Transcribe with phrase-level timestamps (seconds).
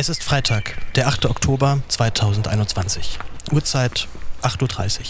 [0.00, 1.26] Es ist Freitag, der 8.
[1.26, 3.18] Oktober 2021.
[3.52, 4.08] Uhrzeit
[4.40, 5.04] 8.30 Uhr.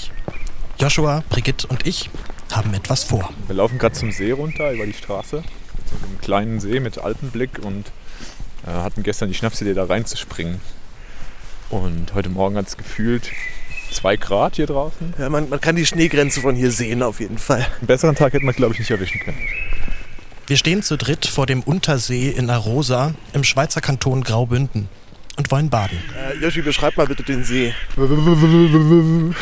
[0.81, 2.11] Joshua, Brigitte und ich
[2.51, 3.33] haben etwas vor.
[3.47, 5.45] Wir laufen gerade zum See runter über die Straße.
[5.87, 7.87] Zu einem kleinen See mit Alpenblick und
[8.67, 10.61] äh, hatten gestern die Schnapsidee da reinzuspringen.
[11.69, 13.31] Und heute Morgen hat es gefühlt
[13.93, 15.15] zwei Grad hier draußen.
[15.21, 17.65] Ja, man, man kann die Schneegrenze von hier sehen auf jeden Fall.
[17.79, 19.39] Einen besseren Tag hätten wir, glaube ich, nicht erwischen können.
[20.51, 24.89] Wir stehen zu dritt vor dem Untersee in Arosa im Schweizer Kanton Graubünden
[25.39, 26.03] und wollen baden.
[26.19, 27.73] Äh, Joshi, beschreib mal bitte den See.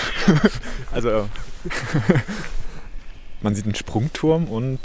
[0.93, 1.31] Also,
[3.41, 4.81] man sieht einen Sprungturm und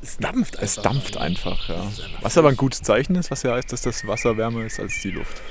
[0.00, 1.68] Es dampft es dampft einfach.
[1.68, 1.86] Ja.
[2.22, 5.02] Was aber ein gutes Zeichen ist, was ja heißt, dass das Wasser wärmer ist als
[5.02, 5.42] die Luft.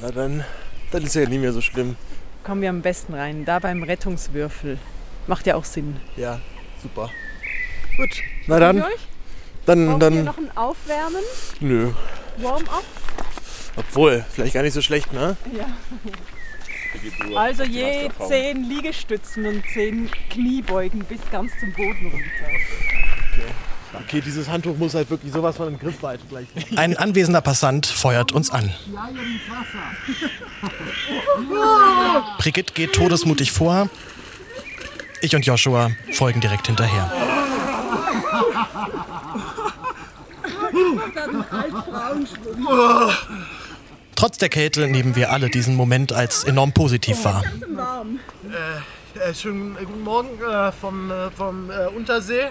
[0.00, 0.44] Na dann,
[0.92, 1.96] dann ist ja nicht mehr so schlimm.
[2.44, 4.78] Kommen wir am besten rein, da beim Rettungswürfel.
[5.26, 5.96] Macht ja auch Sinn.
[6.16, 6.38] Ja,
[6.80, 7.10] super.
[7.96, 8.84] Gut, na dann,
[9.66, 11.22] dann, ihr dann, noch ein Aufwärmen?
[11.60, 11.90] nö.
[12.38, 12.84] Warm-up?
[13.76, 15.36] Obwohl, vielleicht gar nicht so schlecht, ne?
[15.56, 15.66] Ja.
[17.34, 23.52] Also je zehn Liegestützen und zehn Kniebeugen bis ganz zum Boden runter.
[23.94, 26.46] Okay, dieses Handtuch muss halt wirklich sowas von in Griffweite gleich.
[26.76, 28.72] Ein anwesender Passant feuert uns an.
[32.38, 33.88] Brigitte geht todesmutig vor.
[35.20, 37.31] Ich und Joshua folgen direkt hinterher.
[44.14, 47.42] Trotz der Kälte nehmen wir alle diesen Moment als enorm positiv wahr.
[49.14, 52.48] Äh, schönen guten Morgen äh, vom, äh, vom äh, Untersee.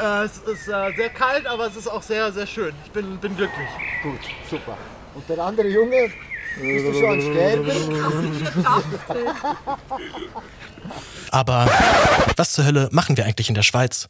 [0.00, 2.72] Äh, es ist äh, sehr kalt, aber es ist auch sehr, sehr schön.
[2.84, 3.68] Ich bin, bin glücklich.
[4.02, 4.78] Gut, super.
[5.14, 6.10] Und der andere Junge,
[6.60, 7.70] bist du schon Sterben?
[11.30, 11.68] Aber
[12.36, 14.08] was zur Hölle machen wir eigentlich in der Schweiz?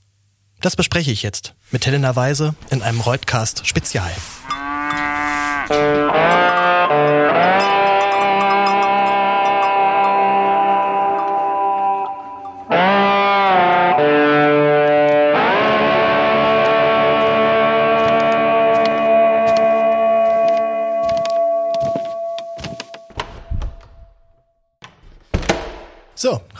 [0.61, 4.11] Das bespreche ich jetzt mit Helena Weise in einem Reutcast Spezial.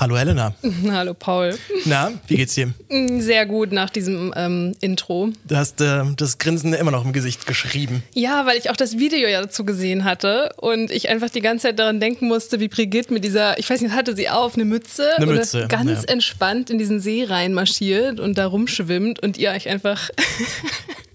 [0.09, 0.55] Hallo Helena.
[0.91, 1.59] Hallo Paul.
[1.85, 2.73] Na, wie geht's dir?
[3.19, 5.31] Sehr gut nach diesem ähm, Intro.
[5.47, 8.03] Du hast äh, das Grinsen immer noch im Gesicht geschrieben.
[8.15, 11.65] Ja, weil ich auch das Video ja dazu gesehen hatte und ich einfach die ganze
[11.69, 14.65] Zeit daran denken musste, wie Brigitte mit dieser, ich weiß nicht, hatte sie auf, eine
[14.65, 16.13] Mütze, Eine Mütze, ganz ja.
[16.15, 20.09] entspannt in diesen See reinmarschiert und da rumschwimmt und ihr euch einfach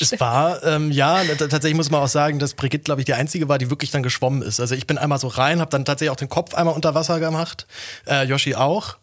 [0.00, 3.48] Es war, ähm, ja, tatsächlich muss man auch sagen, dass Brigitte, glaube ich, die einzige
[3.48, 4.60] war, die wirklich dann geschwommen ist.
[4.60, 7.20] Also ich bin einmal so rein, habe dann tatsächlich auch den Kopf einmal unter Wasser
[7.20, 7.66] gemacht,
[8.06, 8.96] äh, Yoshi auch.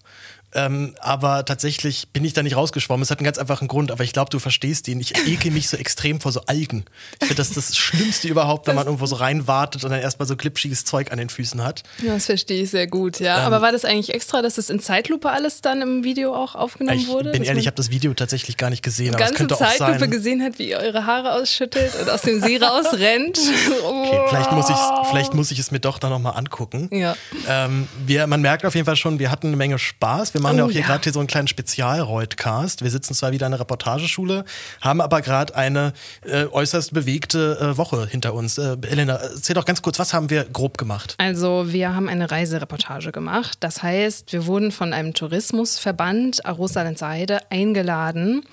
[0.53, 3.01] Ähm, aber tatsächlich bin ich da nicht rausgeschwommen.
[3.03, 4.99] Es hat einen ganz einfachen Grund, aber ich glaube, du verstehst den.
[4.99, 6.85] Ich ekel mich so extrem vor so Algen.
[7.21, 10.35] Ich finde das das Schlimmste überhaupt, wenn man irgendwo so reinwartet und dann erstmal so
[10.35, 11.83] glitschiges Zeug an den Füßen hat.
[12.05, 13.39] Ja, das verstehe ich sehr gut, ja.
[13.39, 16.55] Ähm, Aber war das eigentlich extra, dass es in Zeitlupe alles dann im Video auch
[16.55, 17.31] aufgenommen Ich wurde?
[17.31, 19.55] bin Dass ehrlich, ich habe das Video tatsächlich gar nicht gesehen, aber es ganze könnte
[19.55, 20.11] auch Zeitlupe sein.
[20.11, 23.39] gesehen hat, wie ihr eure Haare ausschüttelt und aus dem See rausrennt.
[23.83, 24.75] Okay, vielleicht muss ich,
[25.09, 26.89] vielleicht muss ich es mir doch dann nochmal angucken.
[26.91, 27.15] Ja.
[27.47, 30.33] Ähm, wir, man merkt auf jeden Fall schon, wir hatten eine Menge Spaß.
[30.33, 30.87] Wir machen ja Oh, auch hier ja.
[30.87, 32.83] gerade hier so einen kleinen Spezial-Reutcast.
[32.83, 34.45] Wir sitzen zwar wieder in einer Reportageschule,
[34.81, 35.93] haben aber gerade eine
[36.25, 38.57] äh, äußerst bewegte äh, Woche hinter uns.
[38.57, 41.15] Äh, Elena, erzähl doch ganz kurz, was haben wir grob gemacht?
[41.17, 43.57] Also wir haben eine Reisereportage gemacht.
[43.61, 48.43] Das heißt, wir wurden von einem Tourismusverband Arosa Lenzerheide eingeladen,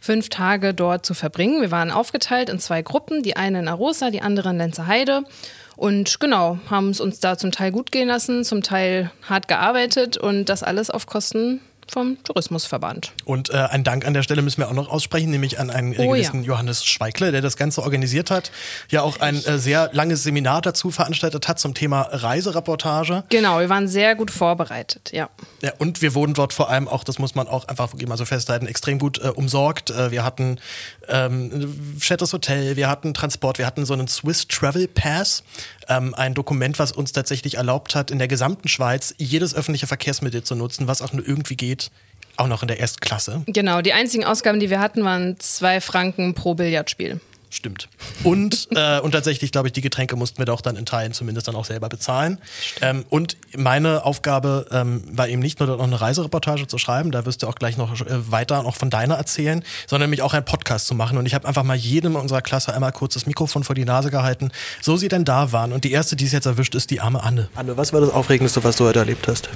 [0.00, 1.60] fünf Tage dort zu verbringen.
[1.60, 5.22] Wir waren aufgeteilt in zwei Gruppen, die eine in Arosa, die andere in Lenzerheide.
[5.80, 10.18] Und genau, haben es uns da zum Teil gut gehen lassen, zum Teil hart gearbeitet
[10.18, 13.12] und das alles auf Kosten vom Tourismusverband.
[13.24, 15.94] Und äh, einen Dank an der Stelle müssen wir auch noch aussprechen, nämlich an einen
[15.98, 16.48] Oh, gewissen ja.
[16.48, 18.50] Johannes Schweikle, der das Ganze organisiert hat.
[18.90, 23.24] Ja, auch ein äh, sehr langes Seminar dazu veranstaltet hat zum Thema Reisereportage.
[23.28, 25.28] Genau, wir waren sehr gut vorbereitet, ja.
[25.62, 28.16] Ja, und wir wurden dort vor allem auch, das muss man auch einfach wirklich mal
[28.16, 29.90] so festhalten, extrem gut äh, umsorgt.
[29.90, 30.58] Äh, wir hatten
[31.08, 35.42] ähm, Chateaus Hotel, wir hatten Transport, wir hatten so einen Swiss Travel Pass,
[35.88, 40.42] ähm, ein Dokument, was uns tatsächlich erlaubt hat, in der gesamten Schweiz jedes öffentliche Verkehrsmittel
[40.42, 41.79] zu nutzen, was auch nur irgendwie geht,
[42.36, 43.42] auch noch in der Erstklasse.
[43.46, 47.20] Genau, die einzigen Ausgaben, die wir hatten, waren zwei Franken pro Billardspiel.
[47.52, 47.88] Stimmt.
[48.22, 51.48] Und, äh, und tatsächlich, glaube ich, die Getränke mussten wir doch dann in Teilen zumindest
[51.48, 52.38] dann auch selber bezahlen.
[52.80, 57.10] Ähm, und meine Aufgabe ähm, war eben nicht nur dort noch eine Reisereportage zu schreiben,
[57.10, 60.32] da wirst du auch gleich noch äh, weiter noch von deiner erzählen, sondern nämlich auch
[60.32, 61.18] einen Podcast zu machen.
[61.18, 64.10] Und ich habe einfach mal jedem unserer Klasse einmal kurz das Mikrofon vor die Nase
[64.10, 65.72] gehalten, so sie denn da waren.
[65.72, 67.48] Und die erste, die es jetzt erwischt, ist die arme Anne.
[67.56, 69.50] Anne, was war das Aufregendste, was du heute erlebt hast?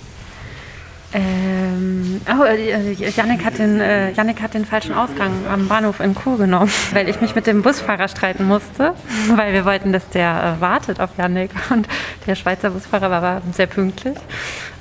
[1.16, 6.16] Ähm, oh, äh, Janik hat, den, äh, Janik hat den falschen Ausgang am Bahnhof in
[6.16, 8.94] Chur genommen, weil ich mich mit dem Busfahrer streiten musste,
[9.36, 11.50] weil wir wollten, dass der äh, wartet auf Janik.
[11.70, 11.86] Und
[12.26, 14.18] der Schweizer Busfahrer war sehr pünktlich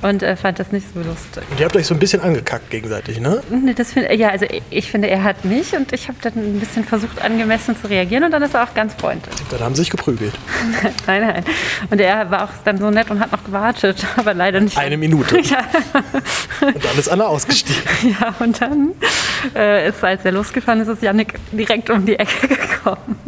[0.03, 1.43] und äh, fand das nicht so lustig.
[1.49, 3.41] Und ihr habt euch so ein bisschen angekackt gegenseitig, ne?
[3.49, 6.59] Nee, das find, ja, also ich, finde, er hat mich und ich habe dann ein
[6.59, 9.33] bisschen versucht, angemessen zu reagieren und dann ist er auch ganz freundlich.
[9.49, 10.33] Dann haben sie sich geprügelt.
[11.07, 11.45] nein, nein.
[11.89, 14.77] Und er war auch dann so nett und hat noch gewartet, aber leider nicht.
[14.77, 15.41] Eine Minute.
[15.53, 15.59] Ja.
[16.61, 17.83] Und dann ist Anna ausgestiegen.
[18.19, 18.93] Ja, und dann
[19.55, 23.19] äh, ist, als er losgefahren ist, ist Janik direkt um die Ecke gekommen.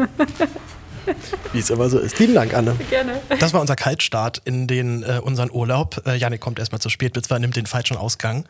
[1.53, 2.15] Wie es immer so ist.
[2.15, 2.75] Vielen Dank, Anne.
[2.89, 3.21] Gerne.
[3.39, 6.01] Das war unser Kaltstart in den, äh, unseren Urlaub.
[6.05, 8.45] Äh, Janik kommt erstmal zu spät, beziehungsweise nimmt den falschen Ausgang.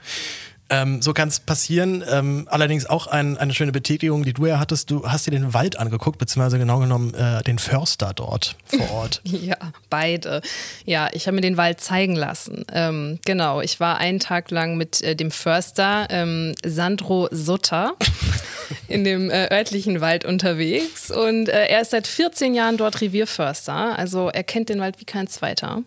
[0.69, 2.03] Ähm, so kann es passieren.
[2.09, 4.89] Ähm, allerdings auch ein, eine schöne Betätigung, die du ja hattest.
[4.89, 9.21] Du hast dir den Wald angeguckt, beziehungsweise genau genommen äh, den Förster dort vor Ort.
[9.45, 9.57] Ja,
[9.89, 10.41] beide.
[10.85, 12.65] Ja, ich habe mir den Wald zeigen lassen.
[12.71, 17.93] Ähm, genau, ich war einen Tag lang mit äh, dem Förster ähm, Sandro Sutter
[18.87, 23.99] in dem äh, örtlichen Wald unterwegs und äh, er ist seit 14 Jahren dort Revierförster.
[23.99, 25.83] Also er kennt den Wald wie kein zweiter.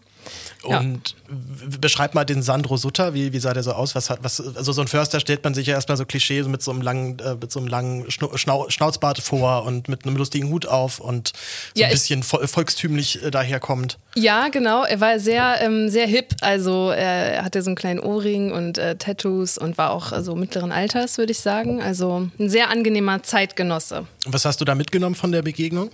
[0.69, 0.81] Ja.
[0.81, 3.95] Und w- beschreib mal den Sandro Sutter, wie, wie sah der so aus?
[3.95, 6.63] Was hat, was, also so ein Förster stellt man sich ja erstmal so Klischee mit
[6.63, 10.17] so einem langen, äh, mit so einem langen Schnu Schnau Schnauzbart vor und mit einem
[10.17, 11.33] lustigen Hut auf und
[11.75, 13.99] so Ja, ein bisschen vo volkstümlich äh, daherkommt.
[14.17, 14.85] Ja, genau.
[14.85, 16.35] Er war sehr, ähm, sehr hip.
[16.41, 20.35] Also er hatte so einen kleinen Ohrring und äh, Tattoos und war auch äh, so
[20.35, 21.81] mittleren Alters, würde ich sagen.
[21.83, 24.07] Also ein sehr angenehmer Zeitgenosse.
[24.27, 25.91] Und was hast du da mitgenommen von der Begegnung?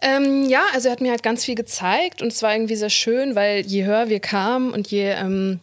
[0.00, 2.90] Ähm, ja, also er hat mir halt ganz viel gezeigt und es war irgendwie sehr
[2.90, 5.60] schön, weil je höher wir kamen und je, ähm,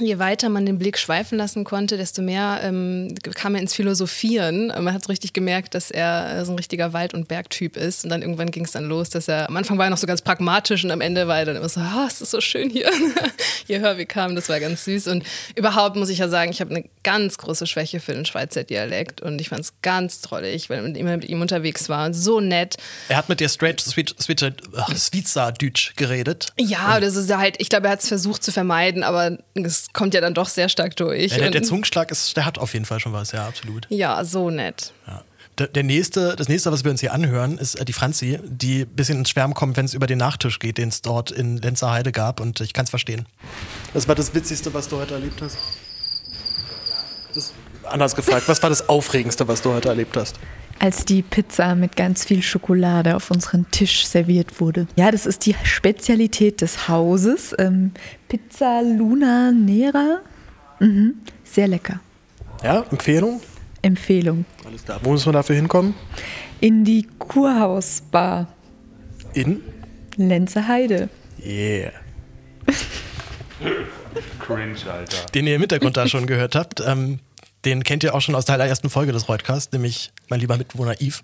[0.00, 4.68] je weiter man den Blick schweifen lassen konnte, desto mehr ähm, kam er ins Philosophieren.
[4.68, 8.04] Man hat so richtig gemerkt, dass er äh, so ein richtiger Wald- und Bergtyp ist.
[8.04, 10.06] Und dann irgendwann ging es dann los, dass er, am Anfang war er noch so
[10.06, 12.70] ganz pragmatisch und am Ende war er dann immer so, ah, es ist so schön
[12.70, 12.90] hier.
[13.66, 15.06] je höher wir kamen, das war ganz süß.
[15.08, 15.24] Und
[15.54, 19.20] überhaupt muss ich ja sagen, ich habe eine ganz große Schwäche für den Schweizer Dialekt
[19.20, 22.12] und ich fand es ganz trollig, weil ich immer mit ihm unterwegs war.
[22.12, 22.76] So nett.
[23.08, 24.52] Er hat mit dir straight Sweet, äh,
[25.30, 26.52] Schweizerdeutsch geredet.
[26.58, 29.89] Ja, das ist ja halt, ich glaube, er hat es versucht zu vermeiden, aber es
[29.92, 31.32] kommt ja dann doch sehr stark durch.
[31.32, 33.86] Ja, der, der Zungenschlag ist, der hat auf jeden Fall schon was, ja, absolut.
[33.90, 34.92] ja, so nett.
[35.06, 35.24] Ja.
[35.58, 38.82] Der, der nächste, das nächste, was wir uns hier anhören, ist äh, die Franzi, die
[38.82, 41.58] ein bisschen ins Schwärmen kommt, wenn es über den Nachtisch geht, den es dort in
[41.58, 42.40] Lenzerheide gab.
[42.40, 43.26] Und ich kann es verstehen.
[43.92, 45.58] Was war das Witzigste, was du heute erlebt hast?
[47.34, 47.52] Das,
[47.84, 50.36] anders gefragt, was war das Aufregendste, was du heute erlebt hast?
[50.80, 54.88] Als die Pizza mit ganz viel Schokolade auf unseren Tisch serviert wurde.
[54.96, 57.54] Ja, das ist die Spezialität des Hauses.
[57.58, 57.92] Ähm,
[58.28, 60.20] Pizza Luna Nera.
[60.80, 61.16] Mhm.
[61.44, 62.00] Sehr lecker.
[62.64, 63.40] Ja, Empfehlung?
[63.82, 64.46] Empfehlung.
[64.66, 65.00] Alles klar.
[65.02, 65.94] Wo müssen wir dafür hinkommen?
[66.60, 68.48] In die Kurhausbar
[69.34, 69.62] In?
[70.16, 71.10] Lenze Heide.
[71.44, 71.92] Yeah.
[74.38, 75.26] Cringe, Alter.
[75.34, 77.20] Den ihr im Hintergrund da schon gehört habt, ähm,
[77.64, 81.00] den kennt ihr auch schon aus der allerersten Folge des Reutcasts, nämlich mein lieber Mitbewohner
[81.00, 81.22] Yves.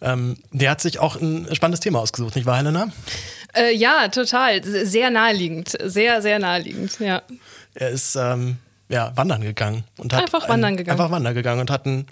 [0.00, 2.88] Ähm, der hat sich auch ein spannendes Thema ausgesucht, nicht wahr, Helena?
[3.54, 4.64] Äh, ja, total.
[4.64, 5.76] Sehr naheliegend.
[5.84, 7.22] Sehr, sehr naheliegend, ja.
[7.74, 8.56] Er ist ähm,
[8.88, 9.84] ja, wandern gegangen.
[9.98, 10.98] Und hat Einfach wandern gegangen.
[10.98, 12.06] Einfach wandern gegangen und hat einen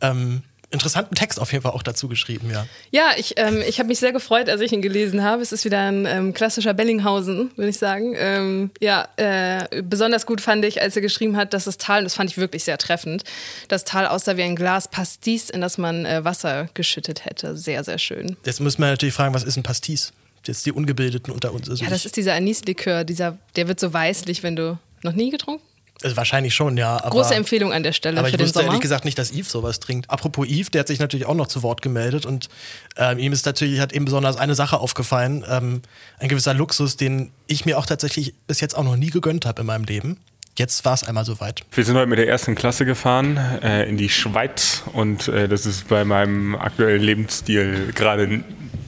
[0.00, 2.66] ähm, interessanten Text auf jeden Fall auch dazu geschrieben, ja.
[2.90, 5.42] Ja, ich, ähm, ich habe mich sehr gefreut, als ich ihn gelesen habe.
[5.42, 8.14] Es ist wieder ein ähm, klassischer Bellinghausen, würde ich sagen.
[8.16, 12.04] Ähm, ja, äh, besonders gut fand ich, als er geschrieben hat, dass das Tal, und
[12.04, 13.24] das fand ich wirklich sehr treffend,
[13.68, 17.56] das Tal aussah wie ein Glas Pastis, in das man äh, Wasser geschüttet hätte.
[17.56, 18.36] Sehr, sehr schön.
[18.44, 20.12] Jetzt müssen wir natürlich fragen, was ist ein Pastis?
[20.46, 21.70] Jetzt die Ungebildeten unter uns.
[21.70, 25.30] Also Ja, das ist dieser Anislikör, dieser, der wird so weißlich, wenn du noch nie
[25.30, 25.64] getrunken?
[26.02, 26.96] Also wahrscheinlich schon, ja.
[26.98, 28.68] Aber, Große Empfehlung an der Stelle Aber für ich den wusste Sommer.
[28.68, 30.10] ehrlich gesagt nicht, dass Yves sowas trinkt.
[30.10, 32.48] Apropos Yves, der hat sich natürlich auch noch zu Wort gemeldet und
[32.96, 35.82] ähm, ihm ist natürlich, hat eben besonders eine Sache aufgefallen, ähm,
[36.18, 39.60] ein gewisser Luxus, den ich mir auch tatsächlich bis jetzt auch noch nie gegönnt habe
[39.62, 40.18] in meinem Leben.
[40.56, 41.64] Jetzt war es einmal soweit.
[41.72, 45.66] Wir sind heute mit der ersten Klasse gefahren äh, in die Schweiz und äh, das
[45.66, 48.44] ist bei meinem aktuellen Lebensstil gerade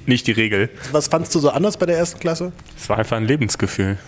[0.07, 0.71] nicht die Regel.
[0.93, 2.53] Was fandst du so anders bei der ersten Klasse?
[2.77, 3.99] Es war einfach ein Lebensgefühl.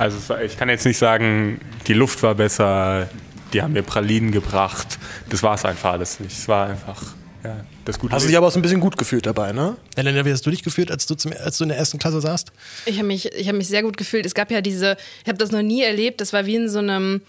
[0.00, 3.10] Also ich kann jetzt nicht sagen, die Luft war besser,
[3.52, 4.98] die haben mir Pralinen gebracht.
[5.28, 6.32] Das war es einfach alles nicht.
[6.32, 7.02] Es war einfach
[7.44, 9.76] ja, das gute Hast du dich aber auch so ein bisschen gut gefühlt dabei, ne?
[9.96, 12.22] Helena, wie hast du dich gefühlt, als du, zum, als du in der ersten Klasse
[12.22, 12.50] saßt?
[12.86, 14.24] Ich habe mich, ich hab mich sehr gut gefühlt.
[14.24, 16.78] Es gab ja diese, ich habe das noch nie erlebt, das war wie in so
[16.78, 17.20] einem,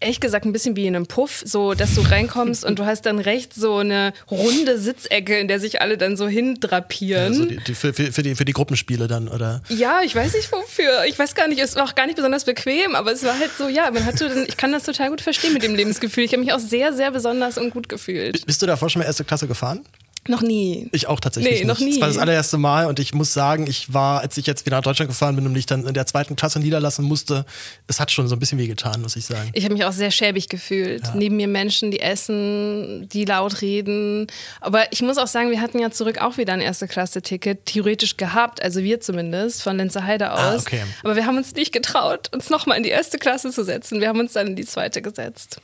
[0.00, 3.06] ehrlich gesagt, ein bisschen wie in einem Puff, so dass du reinkommst und du hast
[3.06, 7.32] dann rechts so eine runde Sitzecke, in der sich alle dann so hindrapieren.
[7.32, 9.62] Also die, die, für, für, für, die, für die Gruppenspiele dann, oder?
[9.68, 11.04] Ja, ich weiß nicht wofür.
[11.06, 13.50] Ich weiß gar nicht, es war auch gar nicht besonders bequem, aber es war halt
[13.56, 16.24] so, ja, man hatte, dann, ich kann das total gut verstehen mit dem Lebensgefühl.
[16.24, 18.44] Ich habe mich auch sehr, sehr besonders und gut gefühlt.
[18.46, 19.84] Bist du davor schon mal erste Klasse gefahren?
[20.28, 20.88] Noch nie.
[20.92, 21.86] Ich auch tatsächlich Nee, noch nicht.
[21.86, 21.92] nie.
[21.94, 24.76] Das war das allererste Mal und ich muss sagen, ich war, als ich jetzt wieder
[24.76, 27.44] nach Deutschland gefahren bin und mich dann in der zweiten Klasse niederlassen musste,
[27.86, 29.50] es hat schon so ein bisschen wehgetan, muss ich sagen.
[29.52, 31.02] Ich habe mich auch sehr schäbig gefühlt.
[31.14, 34.26] Neben mir Menschen, die essen, die laut reden.
[34.60, 38.62] Aber ich muss auch sagen, wir hatten ja zurück auch wieder ein Erste-Klasse-Ticket, theoretisch gehabt,
[38.62, 40.38] also wir zumindest, von Lenzer Heide aus.
[40.38, 40.82] Ah, okay.
[41.02, 44.00] Aber wir haben uns nicht getraut, uns nochmal in die erste Klasse zu setzen.
[44.00, 45.60] Wir haben uns dann in die zweite gesetzt.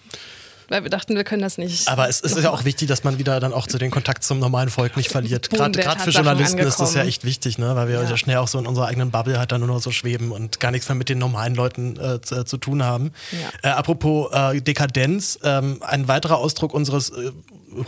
[0.73, 1.87] Weil wir dachten, wir können das nicht.
[1.87, 4.39] Aber es ist ja auch wichtig, dass man wieder dann auch zu den Kontakt zum
[4.39, 5.51] normalen Volk nicht verliert.
[5.51, 7.09] Gerade für Journalisten ist das ja angekommen.
[7.09, 7.77] echt wichtig, ne?
[7.77, 8.17] weil wir ja.
[8.17, 10.71] schnell auch so in unserer eigenen Bubble halt dann nur noch so schweben und gar
[10.71, 13.13] nichts mehr mit den normalen Leuten äh, zu, zu tun haben.
[13.63, 17.33] Äh, apropos äh, Dekadenz, ähm, ein weiterer Ausdruck unseres äh,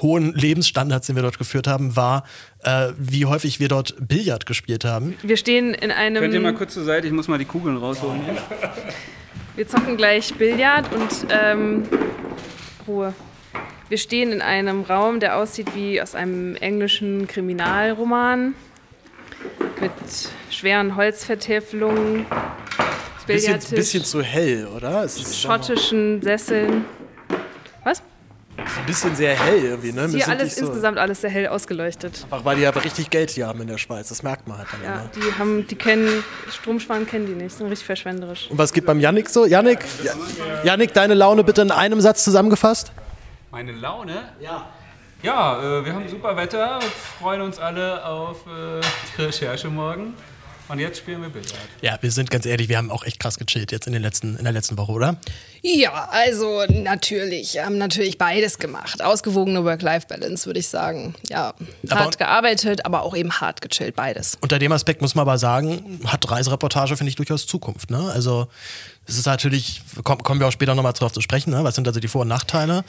[0.03, 2.25] hohen Lebensstandards, den wir dort geführt haben, war,
[2.65, 5.15] äh, wie häufig wir dort Billard gespielt haben.
[5.23, 6.21] wir stehen in einem.
[6.21, 7.07] Könnt ihr mal kurz zur Seite?
[7.07, 8.21] Ich muss mal die Kugeln rausholen.
[9.57, 11.85] Wir zocken gleich Billard und ähm,
[12.87, 13.15] Ruhe.
[13.89, 18.55] Wir stehen in einem Raum, der aussieht wie aus einem englischen Kriminalroman
[19.81, 19.93] mit
[20.51, 22.27] schweren Holzvertäfelungen,
[23.27, 25.09] Bisschen, bisschen zu hell, oder?
[25.09, 26.85] Schottischen Sesseln.
[28.85, 30.13] Ein bisschen sehr hell irgendwie, ne?
[30.13, 32.25] Wir Hier alles so, insgesamt alles sehr hell ausgeleuchtet.
[32.25, 34.11] Einfach weil die aber richtig Geld hier haben in der Schweiz.
[34.11, 35.11] Das merkt man halt dann Ja, immer.
[35.17, 38.51] die haben, die kennen Stromsparen kennen die nicht, sind richtig verschwenderisch.
[38.51, 39.47] Und was geht beim Yannick so?
[39.47, 40.13] Yannick, ja,
[40.65, 42.93] Yannick, deine Laune bitte in einem Satz zusammengefasst?
[43.51, 44.17] Meine Laune?
[44.39, 44.67] Ja.
[45.23, 46.79] Ja, äh, wir haben super Wetter,
[47.19, 48.83] freuen uns alle auf äh,
[49.17, 50.13] die Recherche morgen.
[50.69, 51.53] Und jetzt spielen wir Billard.
[51.83, 54.37] Ja, wir sind ganz ehrlich, wir haben auch echt krass gechillt jetzt in, den letzten,
[54.37, 55.17] in der letzten Woche, oder?
[55.61, 59.03] Ja, also natürlich, haben natürlich beides gemacht.
[59.03, 61.15] Ausgewogene Work-Life-Balance, würde ich sagen.
[61.29, 61.53] Ja,
[61.91, 64.39] Aber- hart gearbeitet, aber auch eben hart gechillt, beides.
[64.41, 67.91] Unter dem Aspekt muss man aber sagen, hat Reisereportage, finde ich, durchaus Zukunft.
[67.91, 68.11] Ne?
[68.13, 68.49] Also
[69.07, 71.63] es ist natürlich, komm, kommen wir auch später nochmal drauf zu sprechen, ne?
[71.63, 72.85] was sind also die Vor- und Nachteile.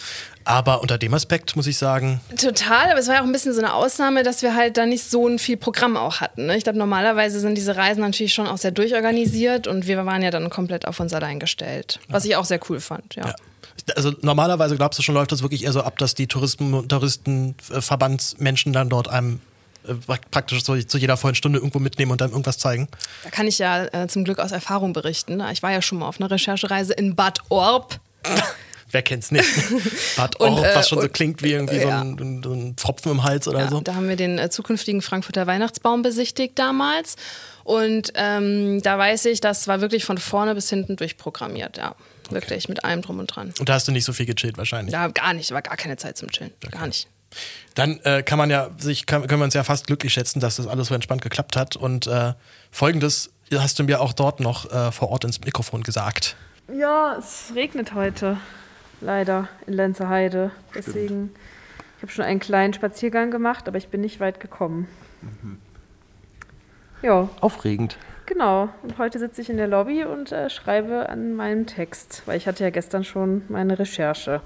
[0.45, 3.53] Aber unter dem Aspekt muss ich sagen, Total, aber es war ja auch ein bisschen
[3.53, 6.45] so eine Ausnahme, dass wir halt da nicht so ein viel Programm auch hatten.
[6.45, 6.55] Ne?
[6.55, 10.31] Ich glaube, normalerweise sind diese Reisen natürlich schon auch sehr durchorganisiert und wir waren ja
[10.31, 11.99] dann komplett auf uns allein gestellt.
[12.07, 13.27] Was ich auch sehr cool fand, ja.
[13.27, 13.35] ja.
[13.95, 18.71] Also normalerweise glaubst du schon, läuft das wirklich eher so ab, dass die Touristen, Touristenverbandsmenschen
[18.71, 19.41] dann dort einem
[20.31, 22.87] praktisch so zu jeder vollen Stunde irgendwo mitnehmen und dann irgendwas zeigen.
[23.23, 25.41] Da kann ich ja äh, zum Glück aus Erfahrung berichten.
[25.51, 27.99] Ich war ja schon mal auf einer Recherchereise in Bad Orb.
[28.91, 29.45] Wer kennt's nicht?
[30.15, 32.01] Bad Und, Orb, äh, was schon so und- klingt wie irgendwie so, ja.
[32.01, 33.81] ein, ein, so ein Pfropfen im Hals oder Ja, so.
[33.81, 37.15] Da haben wir den äh, zukünftigen Frankfurter Weihnachtsbaum besichtigt damals.
[37.63, 41.95] Und ähm, da weiß ich, das war wirklich von vorne bis hinten durchprogrammiert, ja.
[42.29, 43.53] Wirklich, mit allem drum und dran.
[43.59, 44.93] Und da hast du nicht so viel gechillt wahrscheinlich.
[44.93, 46.51] Ja, gar nicht, war gar keine Zeit zum Chillen.
[46.71, 47.07] Gar nicht.
[47.75, 50.55] Dann äh, kann man ja sich, kann, können wir uns ja fast glücklich schätzen, dass
[50.55, 51.75] das alles so entspannt geklappt hat.
[51.75, 52.33] Und äh,
[52.71, 56.35] folgendes hast du mir auch dort noch äh, vor Ort ins Mikrofon gesagt.
[56.73, 58.37] Ja, es regnet heute.
[59.01, 60.51] Leider in Lenzerheide.
[60.73, 61.31] Deswegen,
[61.97, 64.87] ich habe schon einen kleinen Spaziergang gemacht, aber ich bin nicht weit gekommen.
[67.01, 67.97] Ja, Aufregend.
[68.25, 68.69] genau.
[68.81, 72.47] Und heute sitze ich in der Lobby und äh, schreibe an meinem Text, weil ich
[72.47, 74.41] hatte ja gestern schon meine Recherche.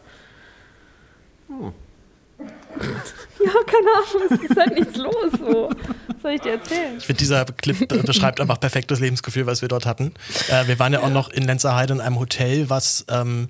[3.41, 5.31] Ja, keine Ahnung, es ist halt nichts los.
[5.39, 5.69] So.
[6.07, 6.97] Was soll ich dir erzählen?
[6.97, 10.13] Ich finde, dieser Clip beschreibt einfach perfekt das Lebensgefühl, was wir dort hatten.
[10.49, 13.47] Äh, wir waren ja auch noch in Lenzerheide in einem Hotel, was ähm,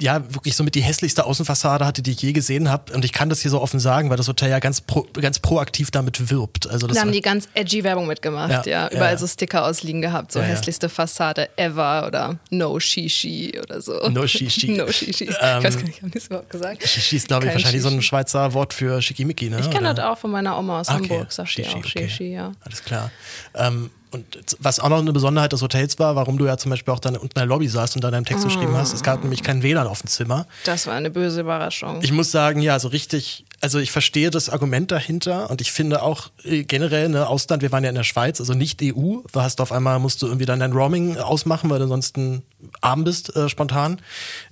[0.00, 2.92] ja wirklich somit die hässlichste Außenfassade hatte, die ich je gesehen habe.
[2.92, 5.38] Und ich kann das hier so offen sagen, weil das Hotel ja ganz, pro, ganz
[5.38, 6.68] proaktiv damit wirbt.
[6.68, 8.88] Also das Da haben die ganz edgy Werbung mitgemacht, Ja, ja.
[8.90, 9.18] Überall ja.
[9.18, 14.08] so Sticker ausliegen gehabt, so Ja, hässlichste Fassade ever oder No Shishi oder so.
[14.08, 14.68] No Shishi.
[14.76, 15.24] no Shishi.
[15.24, 16.82] Ähm, ich weiß gar nicht, haben die es überhaupt gesagt?
[16.86, 18.08] Shishi ist, glaube ich, Kein wahrscheinlich so ein Shishi.
[18.08, 19.60] Schweizer Wort für Schickimicki, ne?
[19.60, 22.08] Ich kenne das auch von meiner Oma aus Okay, Hamburg, sagt Shishi, auch okay.
[22.08, 22.52] Shishi, ja.
[22.64, 23.10] Alles klar.
[23.54, 26.94] Ähm, und was auch noch eine Besonderheit des Hotels war, warum du ja zum Beispiel
[26.94, 29.22] auch dann unten in der Lobby saßt und da deinem Text geschrieben hast, es gab
[29.22, 30.46] nämlich kein WLAN auf dem Zimmer.
[30.64, 32.00] Das war eine böse Überraschung.
[32.02, 36.02] Ich muss sagen, ja, so richtig, also ich verstehe das Argument dahinter und ich finde
[36.02, 39.58] auch äh, generell, ne, Ausland, wir waren ja in der Schweiz, also nicht EU, hast
[39.58, 42.42] du auf einmal, musst du irgendwie dann dein Roaming ausmachen, weil du ansonsten
[42.80, 44.00] arm bist, äh, spontan.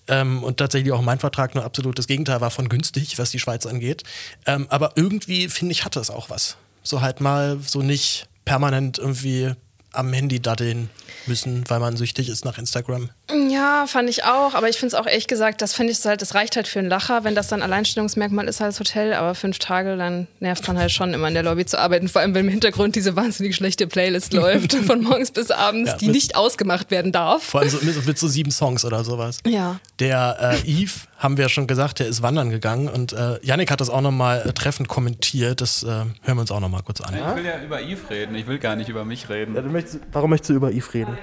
[0.08, 3.38] Ähm, und tatsächlich auch mein Vertrag nur absolut das Gegenteil war von günstig, was die
[3.38, 4.04] Schweiz angeht.
[4.46, 6.56] Ähm, aber irgendwie, finde ich, hatte es auch was.
[6.82, 9.52] So halt mal so nicht permanent irgendwie
[9.92, 10.88] am Handy daddeln
[11.26, 13.10] müssen, weil man süchtig ist nach Instagram.
[13.50, 16.08] Ja, fand ich auch, aber ich finde es auch ehrlich gesagt, das finde ich so
[16.08, 19.34] halt, das reicht halt für einen Lacher, wenn das dann Alleinstellungsmerkmal ist als Hotel, aber
[19.34, 22.34] fünf Tage, dann nervt dann halt schon immer in der Lobby zu arbeiten, vor allem
[22.34, 26.14] wenn im Hintergrund diese wahnsinnig schlechte Playlist läuft, von morgens bis abends, Ja, die mit-
[26.14, 27.42] nicht ausgemacht werden darf.
[27.42, 29.38] Vor allem so mit, mit so sieben Songs oder sowas.
[29.44, 29.80] Ja.
[29.98, 33.70] Der äh, Yves, haben wir ja schon gesagt, der ist wandern gegangen und äh, Yannick
[33.72, 35.60] hat das auch nochmal äh, treffend kommentiert.
[35.60, 37.12] Das äh, hören wir uns auch nochmal kurz an.
[37.14, 39.56] Ich will ja über Yves reden, ich will gar nicht über mich reden.
[39.56, 41.18] Ja, du möchtest, warum möchtest du über Yves reden?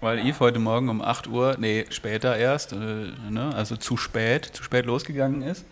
[0.00, 2.76] Weil Yves heute Morgen um 8 Uhr, nee, später erst, äh,
[3.28, 5.66] ne, also zu spät, zu spät losgegangen ist.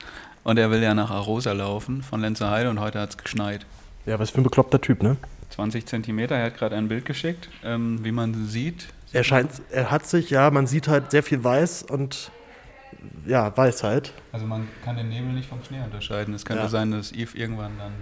[0.44, 3.64] Und er will ja nach Arosa laufen von Lenzerheide und heute hat es geschneit.
[4.06, 5.16] Ja, was für ein bekloppter Typ, ne?
[5.50, 8.88] 20 Zentimeter, er hat gerade ein Bild geschickt, ähm, wie man sieht.
[9.14, 12.30] Er scheint, er hat sich, ja, man sieht halt sehr viel weiß und
[13.26, 14.12] ja, Weisheit.
[14.32, 16.34] Also man kann den Nebel nicht vom Schnee unterscheiden.
[16.34, 16.68] Es könnte Ja.
[16.68, 17.92] sein, dass Eve irgendwann dann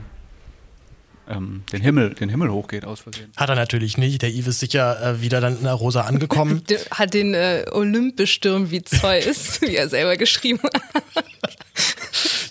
[1.29, 3.33] ähm, den, Himmel, den Himmel hochgeht aus Versehen.
[3.37, 4.23] Hat er natürlich nicht.
[4.23, 6.63] Der Yves ist sicher äh, wieder dann in Arosa angekommen.
[6.69, 11.25] Der hat den äh, Olymp bestürmt wie Zeus, wie er selber geschrieben hat.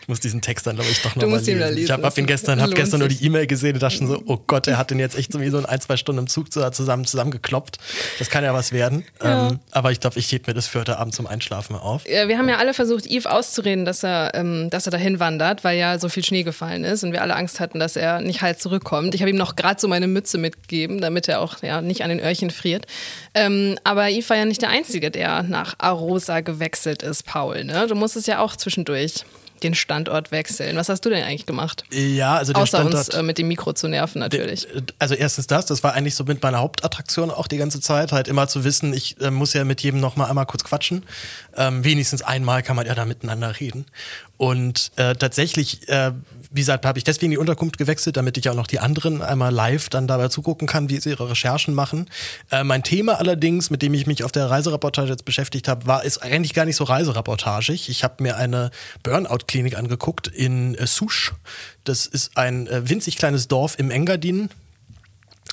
[0.05, 1.69] Ich muss diesen Text dann, glaube ich, doch Du nochmal musst ihn lesen.
[1.73, 4.05] lesen, Ich habe hab ihn gestern, hab gestern nur die E-Mail gesehen und dachte schon
[4.07, 6.27] so, oh Gott, er hat den jetzt echt so so in ein, zwei Stunden im
[6.27, 7.79] Zug zu- zusammen, zusammengekloppt.
[8.19, 9.03] Das kann ja was werden.
[9.23, 9.47] Ja.
[9.47, 12.07] Ähm, aber ich glaube, ich hebe mir das für heute Abend zum Einschlafen auf.
[12.07, 15.63] Ja, wir haben ja alle versucht, Yves auszureden, dass er, ähm, dass er dahin wandert,
[15.63, 18.43] weil ja so viel Schnee gefallen ist und wir alle Angst hatten, dass er nicht
[18.43, 19.15] halt zurückkommt.
[19.15, 22.09] Ich habe ihm noch gerade so meine Mütze mitgegeben, damit er auch ja, nicht an
[22.09, 22.85] den Öhrchen friert.
[23.33, 27.63] Ähm, aber Yves war ja nicht der Einzige, der nach Arosa gewechselt ist, Paul.
[27.63, 27.87] Ne?
[27.87, 29.15] Du musstest ja auch zwischendurch
[29.65, 30.77] den Standort wechseln.
[30.77, 31.83] Was hast du denn eigentlich gemacht?
[31.91, 34.67] Ja, also der Außer Standort, uns äh, mit dem Mikro zu nerven natürlich.
[34.99, 38.27] Also erstens das, das war eigentlich so mit meiner Hauptattraktion auch die ganze Zeit, halt
[38.27, 41.03] immer zu wissen, ich äh, muss ja mit jedem noch mal einmal kurz quatschen.
[41.57, 43.85] Ähm, wenigstens einmal kann man ja da miteinander reden.
[44.37, 46.11] Und äh, tatsächlich, äh,
[46.51, 49.53] wie gesagt, habe ich deswegen die Unterkunft gewechselt, damit ich auch noch die anderen einmal
[49.53, 52.09] live dann dabei zugucken kann, wie sie ihre Recherchen machen.
[52.51, 56.03] Äh, mein Thema allerdings, mit dem ich mich auf der Reisereportage jetzt beschäftigt habe, war
[56.03, 57.89] ist eigentlich gar nicht so reisereportagig.
[57.89, 58.71] Ich habe mir eine
[59.03, 61.33] Burnout-Klinik angeguckt in äh, Susch.
[61.83, 64.49] Das ist ein äh, winzig kleines Dorf im Engadin.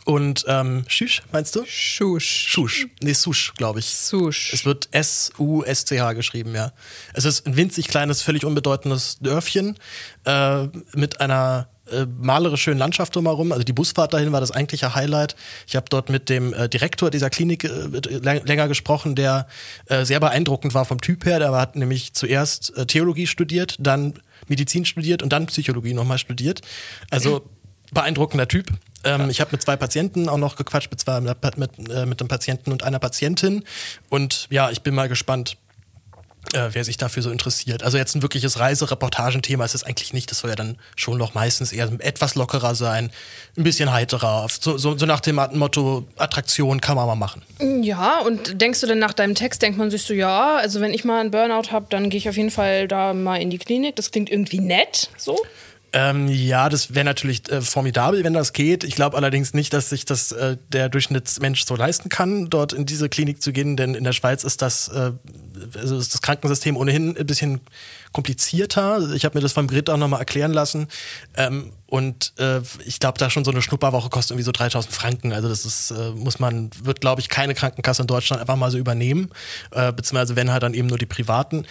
[0.04, 1.64] Und ähm, Schüsch, meinst du?
[1.64, 2.47] Schusch.
[2.49, 2.87] Schusch.
[3.02, 3.87] Nee, Susch, glaube ich.
[3.87, 4.52] Susch.
[4.52, 6.73] Es wird S-U-S-C-H geschrieben, ja.
[7.14, 9.78] Es ist ein winzig kleines, völlig unbedeutendes Dörfchen
[10.25, 13.52] äh, mit einer äh, malerisch schönen Landschaft drumherum.
[13.52, 15.37] Also die Busfahrt dahin war das eigentliche Highlight.
[15.68, 19.47] Ich habe dort mit dem äh, Direktor dieser Klinik äh, läng- länger gesprochen, der
[19.87, 21.38] äh, sehr beeindruckend war vom Typ her.
[21.38, 24.14] Der hat nämlich zuerst äh, Theologie studiert, dann
[24.49, 26.61] Medizin studiert und dann Psychologie nochmal studiert.
[27.11, 27.49] Also
[27.92, 28.68] beeindruckender Typ.
[29.04, 31.35] Ähm, ich habe mit zwei Patienten auch noch gequatscht, mit, zwei, mit,
[31.90, 33.64] äh, mit einem Patienten und einer Patientin.
[34.09, 35.56] Und ja, ich bin mal gespannt,
[36.52, 37.82] äh, wer sich dafür so interessiert.
[37.82, 40.30] Also jetzt ein wirkliches Reisereportagenthema ist es eigentlich nicht.
[40.30, 43.11] Das soll ja dann schon noch meistens eher etwas lockerer sein,
[43.56, 44.46] ein bisschen heiterer.
[44.48, 47.42] So, so, so nach dem Motto, Attraktion kann man mal machen.
[47.83, 50.92] Ja, und denkst du denn nach deinem Text, denkt man sich so, ja, also wenn
[50.92, 53.59] ich mal einen Burnout habe, dann gehe ich auf jeden Fall da mal in die
[53.59, 53.96] Klinik.
[53.96, 55.38] Das klingt irgendwie nett, so.
[55.94, 58.83] Ähm, ja, das wäre natürlich äh, formidabel, wenn das geht.
[58.83, 62.87] Ich glaube allerdings nicht, dass sich das äh, der Durchschnittsmensch so leisten kann, dort in
[62.87, 65.12] diese Klinik zu gehen, denn in der Schweiz ist das, äh,
[65.76, 67.61] also ist das Krankensystem ohnehin ein bisschen
[68.12, 69.12] komplizierter.
[69.14, 70.88] Ich habe mir das vom Grid auch nochmal erklären lassen.
[71.37, 75.33] Ähm, und äh, ich glaube, da schon so eine Schnupperwoche kostet irgendwie so 3000 Franken.
[75.33, 78.70] Also das ist, äh, muss man, wird glaube ich keine Krankenkasse in Deutschland einfach mal
[78.70, 79.31] so übernehmen.
[79.72, 81.66] Äh, beziehungsweise wenn halt dann eben nur die privaten.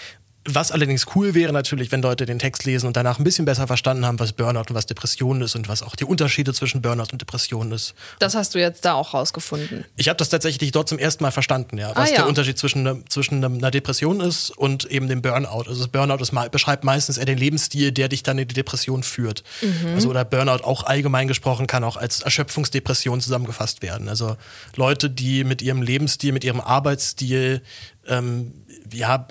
[0.45, 3.67] Was allerdings cool wäre natürlich, wenn Leute den Text lesen und danach ein bisschen besser
[3.67, 7.11] verstanden haben, was Burnout und was Depression ist und was auch die Unterschiede zwischen Burnout
[7.11, 7.93] und Depression ist.
[8.17, 9.85] Das hast du jetzt da auch rausgefunden.
[9.97, 12.15] Ich habe das tatsächlich dort zum ersten Mal verstanden, ja, was Ah, ja.
[12.17, 15.65] der Unterschied zwischen, zwischen einer Depression ist und eben dem Burnout.
[15.67, 19.03] Also das Burnout ist, beschreibt meistens eher den Lebensstil, der dich dann in die Depression
[19.03, 19.43] führt.
[19.61, 19.93] Mhm.
[19.93, 24.09] Also oder Burnout auch allgemein gesprochen kann auch als Erschöpfungsdepression zusammengefasst werden.
[24.09, 24.37] Also
[24.75, 27.61] Leute, die mit ihrem Lebensstil, mit ihrem Arbeitsstil
[28.07, 28.53] ähm,
[28.91, 29.27] ja,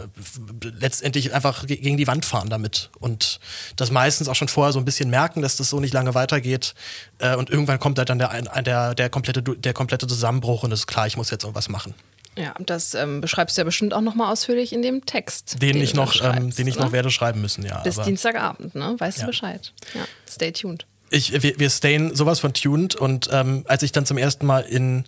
[0.78, 2.90] letztendlich einfach ge- gegen die Wand fahren damit.
[2.98, 3.40] Und
[3.76, 6.74] das meistens auch schon vorher so ein bisschen merken, dass das so nicht lange weitergeht.
[7.18, 10.80] Äh, und irgendwann kommt halt dann der, der, der, komplette, der komplette Zusammenbruch und es
[10.80, 11.94] ist klar, ich muss jetzt irgendwas machen.
[12.38, 15.61] Ja, das ähm, beschreibst du ja bestimmt auch nochmal ausführlich in dem Text.
[15.61, 16.85] Den, ich du noch, ähm, den ich oder?
[16.87, 17.80] noch werde schreiben müssen, ja.
[17.80, 18.94] Bis Dienstagabend, ne?
[18.98, 19.24] Weißt Ja.
[19.24, 19.72] du Bescheid.
[19.94, 20.87] Ja, stay tuned.
[21.11, 24.61] ich, wir, wir stayen sowas von tuned und ähm, als ich dann zum ersten Mal
[24.61, 25.04] in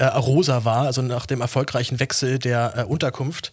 [0.00, 3.52] äh, Arosa war, also nach dem erfolgreichen Wechsel der äh, Unterkunft,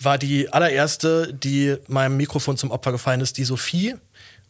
[0.00, 3.96] war die allererste, die meinem Mikrofon zum Opfer gefallen ist, die Sophie.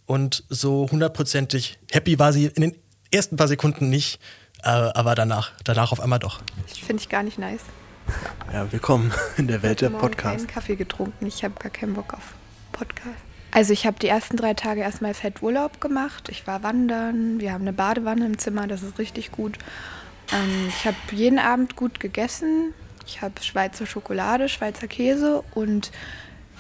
[0.04, 2.76] Und so hundertprozentig happy war sie in den
[3.11, 4.20] ersten paar Sekunden nicht,
[4.62, 6.40] äh, aber danach, danach auf einmal doch.
[6.87, 7.62] Finde ich gar nicht nice.
[8.52, 10.42] Ja, willkommen in der Welt der Heute Morgen Podcasts.
[10.44, 11.26] keinen Kaffee getrunken.
[11.26, 12.34] Ich habe gar keinen Bock auf
[12.72, 13.16] Podcast.
[13.50, 16.28] Also ich habe die ersten drei Tage erstmal fett Urlaub gemacht.
[16.28, 17.40] Ich war wandern.
[17.40, 18.66] Wir haben eine Badewanne im Zimmer.
[18.66, 19.58] Das ist richtig gut.
[20.32, 22.74] Ähm, ich habe jeden Abend gut gegessen.
[23.06, 25.90] Ich habe Schweizer Schokolade, Schweizer Käse und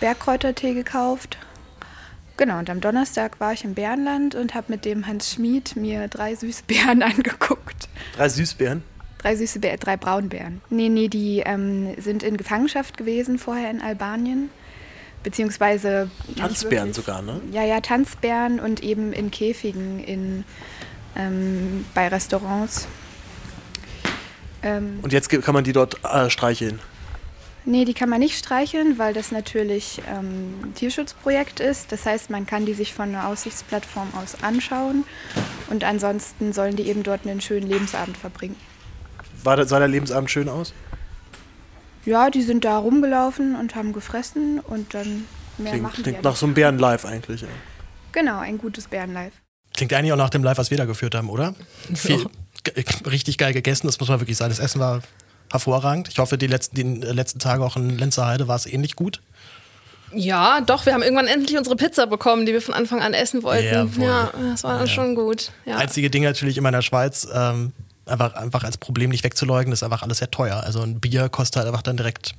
[0.00, 1.36] Bergkräutertee gekauft.
[2.36, 6.06] Genau, und am Donnerstag war ich im Bärenland und habe mit dem Hans Schmid mir
[6.08, 7.88] drei süße Bären angeguckt.
[8.16, 8.82] Drei Süßbären.
[9.18, 10.60] Drei süße Bär, drei Braunbären.
[10.70, 14.50] Nee, nee, die ähm, sind in Gefangenschaft gewesen vorher in Albanien.
[15.24, 16.08] Beziehungsweise.
[16.36, 17.40] Tanzbären sogar, ne?
[17.50, 20.44] Ja, ja, Tanzbären und eben in Käfigen in,
[21.16, 22.86] ähm, bei Restaurants.
[24.62, 26.80] Ähm, Und jetzt kann man die dort äh, streicheln.
[27.64, 31.92] Nee, die kann man nicht streicheln, weil das natürlich ähm, Tierschutzprojekt ist.
[31.92, 35.04] Das heißt, man kann die sich von einer Aussichtsplattform aus anschauen
[35.68, 38.56] und ansonsten sollen die eben dort einen schönen Lebensabend verbringen.
[39.44, 40.72] War der, sah der Lebensabend schön aus?
[42.06, 45.26] Ja, die sind da rumgelaufen und haben gefressen und dann
[45.58, 47.42] mehr Klingt, machen die klingt nach so einem Bären-Live eigentlich.
[47.42, 47.48] Ja.
[48.12, 49.32] Genau, ein gutes Bärenlife.
[49.74, 51.54] Klingt eigentlich auch nach dem Live, was wir da geführt haben, oder?
[51.94, 52.26] Viel,
[53.06, 54.50] richtig geil gegessen, das muss man wirklich sagen.
[54.50, 55.02] Das Essen war
[55.50, 56.08] hervorragend.
[56.08, 59.20] Ich hoffe, die letzten, die letzten Tage auch in Lenzerheide war es ähnlich gut.
[60.12, 63.42] Ja, doch, wir haben irgendwann endlich unsere Pizza bekommen, die wir von Anfang an essen
[63.42, 63.74] wollten.
[63.74, 64.04] Jawohl.
[64.04, 65.50] Ja, das war dann schon gut.
[65.66, 65.76] Ja.
[65.76, 67.72] Einzige Ding natürlich immer in der Schweiz, ähm,
[68.06, 70.62] einfach, einfach als Problem nicht wegzuleugnen, ist einfach alles sehr teuer.
[70.64, 72.34] Also ein Bier kostet halt einfach dann direkt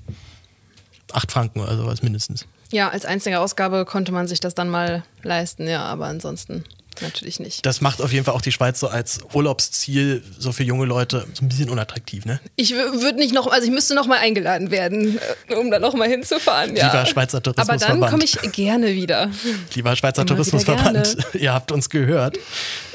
[1.12, 2.48] acht Franken oder sowas mindestens.
[2.72, 6.64] ja, als einzige Ausgabe konnte man sich das dann mal leisten, ja, aber ansonsten
[7.02, 7.66] natürlich nicht.
[7.66, 11.26] Das macht auf jeden Fall auch die Schweiz so als Urlaubsziel so für junge Leute
[11.34, 12.40] so ein bisschen unattraktiv, ne?
[12.56, 15.94] Ich würde nicht noch, also ich müsste noch mal eingeladen werden, äh, um da noch
[15.94, 16.76] mal hinzufahren.
[16.76, 16.88] Ja.
[16.88, 18.04] Lieber Schweizer Aber Tourismusverband.
[18.04, 19.30] dann komme ich gerne wieder.
[19.74, 22.38] Lieber Schweizer Immer Tourismusverband, ihr habt uns gehört.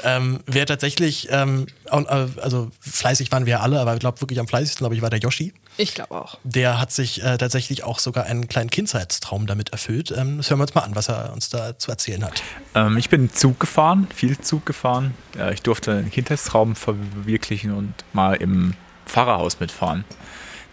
[0.03, 1.95] Ähm, wer tatsächlich, ähm, äh,
[2.41, 5.19] also fleißig waren wir alle, aber ich glaube wirklich am fleißigsten, glaube ich, war der
[5.19, 5.53] Yoshi.
[5.77, 6.37] Ich glaube auch.
[6.43, 10.11] Der hat sich äh, tatsächlich auch sogar einen kleinen Kindheitstraum damit erfüllt.
[10.11, 12.41] Ähm, das hören wir uns mal an, was er uns da zu erzählen hat.
[12.73, 15.13] Ähm, ich bin Zug gefahren, viel Zug gefahren.
[15.37, 18.73] Äh, ich durfte einen Kindheitstraum verwirklichen und mal im
[19.05, 20.05] Pfarrerhaus mitfahren.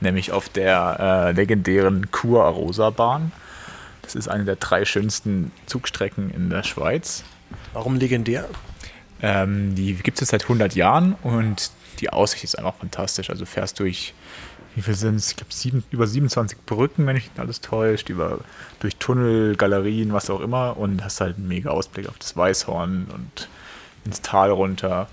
[0.00, 3.32] Nämlich auf der äh, legendären Kur-Arosa-Bahn.
[4.02, 7.24] Das ist eine der drei schönsten Zugstrecken in der Schweiz.
[7.72, 8.48] Warum legendär?
[9.20, 11.70] Ähm, die gibt es seit 100 Jahren und
[12.02, 13.30] die Aussicht ist einfach fantastisch.
[13.30, 14.12] Also fährst durch,
[14.74, 15.30] wie viel sind es?
[15.30, 18.40] Ich glaube, über 27 Brücken, wenn mich nicht alles täuscht, über,
[18.80, 23.06] durch Tunnel, Galerien, was auch immer und hast halt einen mega Ausblick auf das Weißhorn
[23.14, 23.48] und
[24.04, 25.08] ins Tal runter.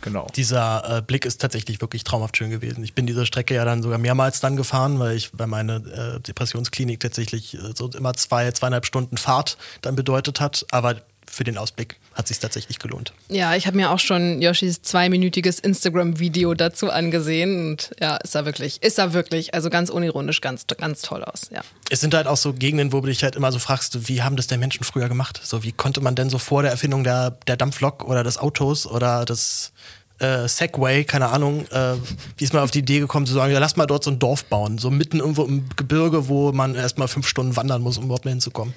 [0.00, 0.26] Genau.
[0.36, 2.84] Dieser äh, Blick ist tatsächlich wirklich traumhaft schön gewesen.
[2.84, 6.20] Ich bin diese Strecke ja dann sogar mehrmals dann gefahren, weil ich bei meiner äh,
[6.20, 10.64] Depressionsklinik tatsächlich äh, so immer zwei, zweieinhalb Stunden Fahrt dann bedeutet hat.
[10.70, 10.96] Aber
[11.30, 13.12] für den Ausblick hat sich tatsächlich gelohnt.
[13.28, 18.46] Ja, ich habe mir auch schon Yoshis zweiminütiges Instagram-Video dazu angesehen und ja, ist er
[18.46, 21.60] wirklich, ist er wirklich, also ganz unironisch, ganz, ganz toll aus, ja.
[21.90, 24.36] Es sind halt auch so Gegenden, wo du dich halt immer so fragst, wie haben
[24.36, 25.40] das denn Menschen früher gemacht?
[25.44, 28.86] So, wie konnte man denn so vor der Erfindung der, der Dampflok oder des Autos
[28.86, 29.72] oder des
[30.18, 31.94] äh, Segway, keine Ahnung, äh,
[32.36, 34.18] wie ist man auf die Idee gekommen zu sagen, ja, lass mal dort so ein
[34.18, 38.04] Dorf bauen, so mitten irgendwo im Gebirge, wo man erstmal fünf Stunden wandern muss, um
[38.04, 38.74] überhaupt mal hinzukommen.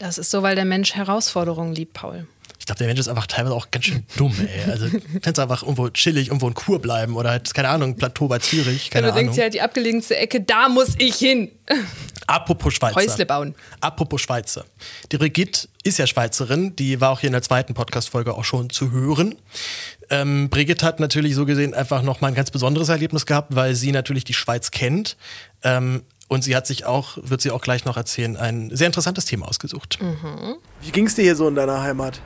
[0.00, 2.26] Das ist so, weil der Mensch Herausforderungen liebt, Paul.
[2.58, 4.70] Ich glaube, der Mensch ist einfach teilweise auch ganz schön dumm, ey.
[4.70, 8.26] Also, du kannst einfach irgendwo chillig, irgendwo in Kur bleiben oder halt, keine Ahnung, Plateau
[8.26, 9.44] bei Zürich, keine Wenn du denkst, Ahnung.
[9.44, 11.50] ja, die abgelegenste Ecke, da muss ich hin.
[12.26, 12.96] Apropos Schweizer.
[12.96, 13.54] Häusle bauen.
[13.80, 14.64] Apropos Schweizer.
[15.10, 18.70] Die Brigitte ist ja Schweizerin, die war auch hier in der zweiten Podcast-Folge auch schon
[18.70, 19.34] zu hören.
[20.10, 23.92] Ähm, Brigitte hat natürlich so gesehen einfach nochmal ein ganz besonderes Erlebnis gehabt, weil sie
[23.92, 25.16] natürlich die Schweiz kennt.
[25.62, 29.24] Ähm, und sie hat sich auch, wird sie auch gleich noch erzählen, ein sehr interessantes
[29.24, 29.98] Thema ausgesucht.
[30.80, 32.22] Wie ging es dir hier so in deiner Heimat?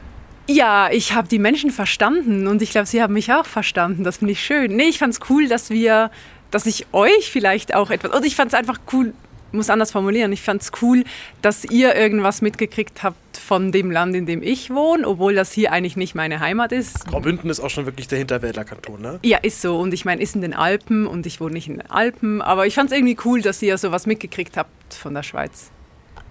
[0.47, 4.05] Ja, ich habe die Menschen verstanden und ich glaube, sie haben mich auch verstanden.
[4.05, 4.77] Das finde ich schön.
[4.77, 6.11] Nee, ich fand es cool, dass wir,
[6.51, 9.14] dass ich euch vielleicht auch etwas, oder ich fand es einfach cool,
[9.55, 11.05] muss anders formulieren, ich fand es cool,
[11.43, 15.73] dass ihr irgendwas mitgekriegt habt von dem Land, in dem ich wohne, obwohl das hier
[15.73, 17.07] eigentlich nicht meine Heimat ist.
[17.07, 19.19] Graubünden ist auch schon wirklich der Hinterwäldlerkanton, ne?
[19.23, 19.79] Ja, ist so.
[19.79, 22.43] Und ich meine, ist in den Alpen und ich wohne nicht in den Alpen.
[22.43, 25.71] Aber ich fand es irgendwie cool, dass ihr sowas mitgekriegt habt von der Schweiz.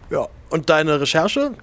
[0.10, 0.28] Ja.
[0.50, 1.54] Und deine Recherche?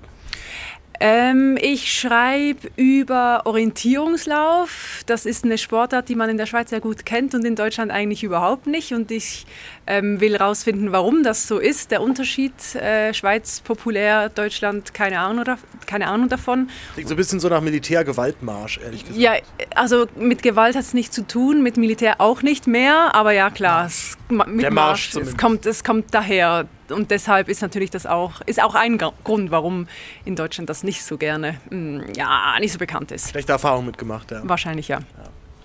[1.02, 5.02] Ähm, ich schreibe über Orientierungslauf.
[5.06, 7.90] Das ist eine Sportart, die man in der Schweiz sehr gut kennt und in Deutschland
[7.90, 8.92] eigentlich überhaupt nicht.
[8.92, 9.46] Und ich
[9.86, 11.90] ähm, will herausfinden, warum das so ist.
[11.90, 16.68] Der Unterschied äh, Schweiz populär, Deutschland keine Ahnung, oder, keine Ahnung davon.
[16.92, 19.18] Klingt so ein bisschen so nach Militärgewaltmarsch, ehrlich gesagt.
[19.18, 19.32] Ja,
[19.74, 23.14] also mit Gewalt hat es nichts zu tun, mit Militär auch nicht mehr.
[23.14, 26.66] Aber ja, klar, es, mit Der Marsch Marsch, es kommt, es kommt daher.
[26.90, 29.88] Und deshalb ist natürlich das auch, ist auch ein Grund, warum
[30.24, 33.30] in Deutschland das nicht so gerne, mm, ja, nicht so bekannt ist.
[33.30, 34.40] Schlechte Erfahrung mitgemacht, ja.
[34.44, 35.00] Wahrscheinlich ja.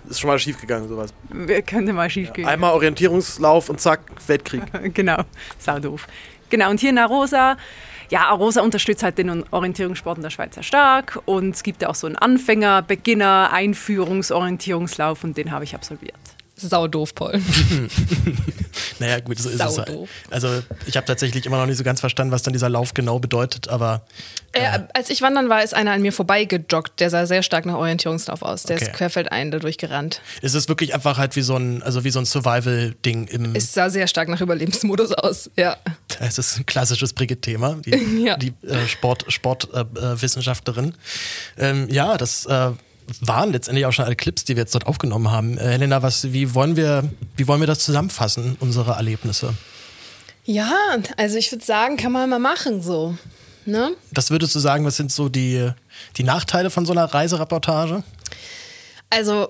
[0.08, 1.12] Ist schon mal schief gegangen, sowas.
[1.66, 2.46] Könnte mal schief gehen.
[2.46, 4.62] Einmal Orientierungslauf und zack, Weltkrieg.
[4.94, 5.22] genau,
[5.58, 6.06] sau doof.
[6.48, 7.56] Genau, und hier in Arosa,
[8.08, 11.88] ja, Arosa unterstützt halt den Orientierungssport in der Schweiz sehr stark und es gibt ja
[11.88, 16.14] auch so einen Anfänger, Beginner, Einführungsorientierungslauf und den habe ich absolviert.
[16.56, 17.38] Sau doof, Paul.
[18.98, 19.72] Naja, gut, so ist es halt.
[19.88, 20.08] Saudoof.
[20.30, 23.18] Also, ich habe tatsächlich immer noch nicht so ganz verstanden, was dann dieser Lauf genau
[23.18, 24.06] bedeutet, aber
[24.52, 26.98] Äh, als ich wandern war, ist einer an mir vorbeigejoggt.
[27.00, 28.62] Der sah sehr stark nach Orientierungslauf aus.
[28.62, 28.86] Der Okay.
[28.86, 30.22] ist querfeldein dadurch gerannt.
[30.40, 33.54] es ist wirklich einfach halt wie so ein, also wie so ein Survival-Ding im.
[33.54, 35.76] Es sah sehr stark nach Überlebensmodus aus, ja.
[36.20, 37.90] Es ist ein klassisches Brigitte-Thema, die,
[38.24, 38.38] Ja.
[38.38, 40.16] die äh, Sport, Sportwissenschaftlerin.
[40.16, 40.94] Äh, Wissenschaftlerin.
[41.58, 42.70] ähm, ja, das äh,
[43.20, 45.58] waren letztendlich auch schon alle Clips, die wir jetzt dort aufgenommen haben.
[45.58, 47.04] Äh, Helena, was, wie wollen wir,
[47.36, 49.54] wie wollen wir das zusammenfassen, unsere Erlebnisse?
[50.44, 50.72] Ja,
[51.16, 53.16] also ich würde sagen, kann man mal machen so.
[53.64, 53.92] Ne?
[54.12, 55.70] Was würdest du sagen, was sind so die,
[56.16, 58.04] die Nachteile von so einer Reisereportage?
[59.10, 59.48] Also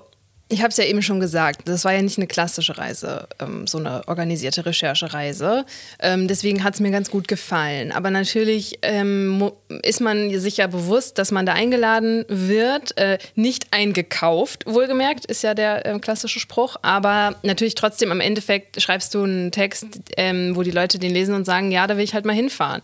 [0.49, 3.67] ich habe es ja eben schon gesagt, das war ja nicht eine klassische Reise, ähm,
[3.67, 5.65] so eine organisierte Recherchereise.
[5.99, 7.91] Ähm, deswegen hat es mir ganz gut gefallen.
[7.91, 9.51] Aber natürlich ähm,
[9.83, 15.43] ist man sich ja bewusst, dass man da eingeladen wird, äh, nicht eingekauft, wohlgemerkt, ist
[15.43, 16.77] ja der äh, klassische Spruch.
[16.81, 21.35] Aber natürlich trotzdem am Endeffekt schreibst du einen Text, ähm, wo die Leute den lesen
[21.35, 22.81] und sagen, ja, da will ich halt mal hinfahren.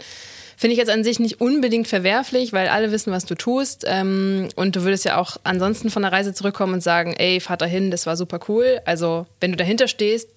[0.63, 3.84] Finde ich jetzt an sich nicht unbedingt verwerflich, weil alle wissen, was du tust.
[3.86, 7.58] Ähm, und du würdest ja auch ansonsten von der Reise zurückkommen und sagen, ey, fahr
[7.58, 8.80] da hin, das war super cool.
[8.86, 10.30] Also, wenn du dahinter stehst,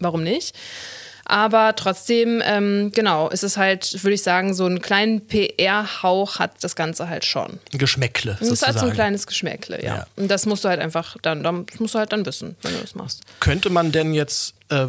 [0.00, 0.56] warum nicht?
[1.26, 6.52] Aber trotzdem, ähm, genau, ist es halt, würde ich sagen, so einen kleinen PR-Hauch hat
[6.62, 7.60] das Ganze halt schon.
[7.70, 8.38] Ein Geschmäckle.
[8.40, 9.96] Es hat so ein kleines Geschmäckle, ja.
[9.96, 10.06] ja.
[10.16, 12.80] Und das musst du halt einfach dann, dann musst du halt dann wissen, wenn du
[12.80, 13.20] das machst.
[13.40, 14.86] Könnte man denn jetzt äh,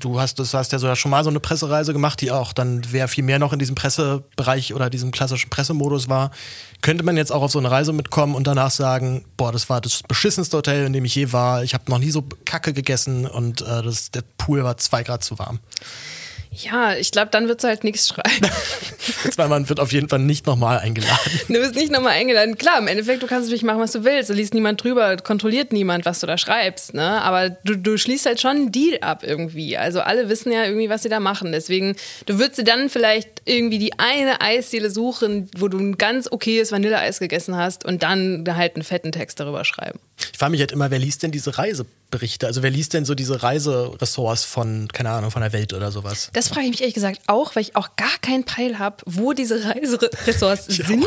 [0.00, 2.82] du hast, das hast ja so schon mal so eine Pressereise gemacht, die auch dann,
[2.90, 6.30] wer viel mehr noch in diesem Pressebereich oder diesem klassischen Pressemodus war,
[6.80, 9.80] könnte man jetzt auch auf so eine Reise mitkommen und danach sagen, boah, das war
[9.80, 11.62] das beschissenste Hotel, in dem ich je war.
[11.62, 15.22] Ich habe noch nie so Kacke gegessen und äh, das, der Pool war zwei Grad
[15.22, 15.60] zu warm.
[16.54, 18.50] Ja, ich glaube, dann wird es halt nichts schreiben.
[19.36, 21.40] Weil man wird auf jeden Fall nicht nochmal eingeladen.
[21.48, 22.58] Du wirst nicht nochmal eingeladen.
[22.58, 24.28] Klar, im Endeffekt, du kannst natürlich machen, was du willst.
[24.28, 26.92] Da liest niemand drüber, kontrolliert niemand, was du da schreibst.
[26.92, 27.22] Ne?
[27.22, 29.78] Aber du, du schließt halt schon einen Deal ab irgendwie.
[29.78, 31.52] Also alle wissen ja irgendwie, was sie da machen.
[31.52, 36.30] Deswegen, du würdest dir dann vielleicht irgendwie die eine Eisdiele suchen, wo du ein ganz
[36.30, 39.98] okayes Vanilleeis gegessen hast und dann halt einen fetten Text darüber schreiben.
[40.32, 42.46] Ich frage mich halt immer, wer liest denn diese Reiseberichte?
[42.46, 46.30] Also wer liest denn so diese Reiseressorts von, keine Ahnung, von der Welt oder sowas?
[46.32, 49.32] Das frage ich mich ehrlich gesagt auch, weil ich auch gar keinen Peil habe, wo
[49.32, 51.04] diese Reiseressorts sind,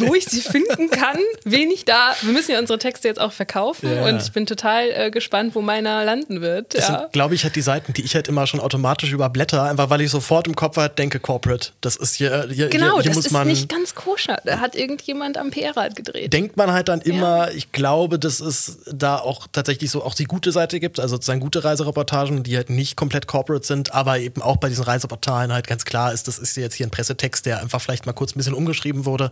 [0.00, 2.14] wo ich sie finden kann, wen ich da.
[2.22, 4.04] Wir müssen ja unsere Texte jetzt auch verkaufen ja.
[4.04, 6.74] und ich bin total äh, gespannt, wo meiner landen wird.
[6.74, 7.00] Das ja.
[7.00, 10.00] sind, glaube ich, halt die Seiten, die ich halt immer schon automatisch überblätter, einfach weil
[10.00, 11.71] ich sofort im Kopf halt denke, Corporate.
[11.80, 14.40] Das ist hier, hier genau, hier, hier das ist nicht ganz koscher.
[14.44, 16.32] Da hat irgendjemand am PR-Rad gedreht.
[16.32, 17.56] Denkt man halt dann immer, ja.
[17.56, 21.16] ich glaube, das ist es da auch tatsächlich so auch die gute Seite gibt, also
[21.16, 25.52] sozusagen gute Reisereportagen, die halt nicht komplett corporate sind, aber eben auch bei diesen Reiseportalen
[25.52, 28.34] halt ganz klar ist, das ist jetzt hier ein Pressetext, der einfach vielleicht mal kurz
[28.34, 29.30] ein bisschen umgeschrieben wurde.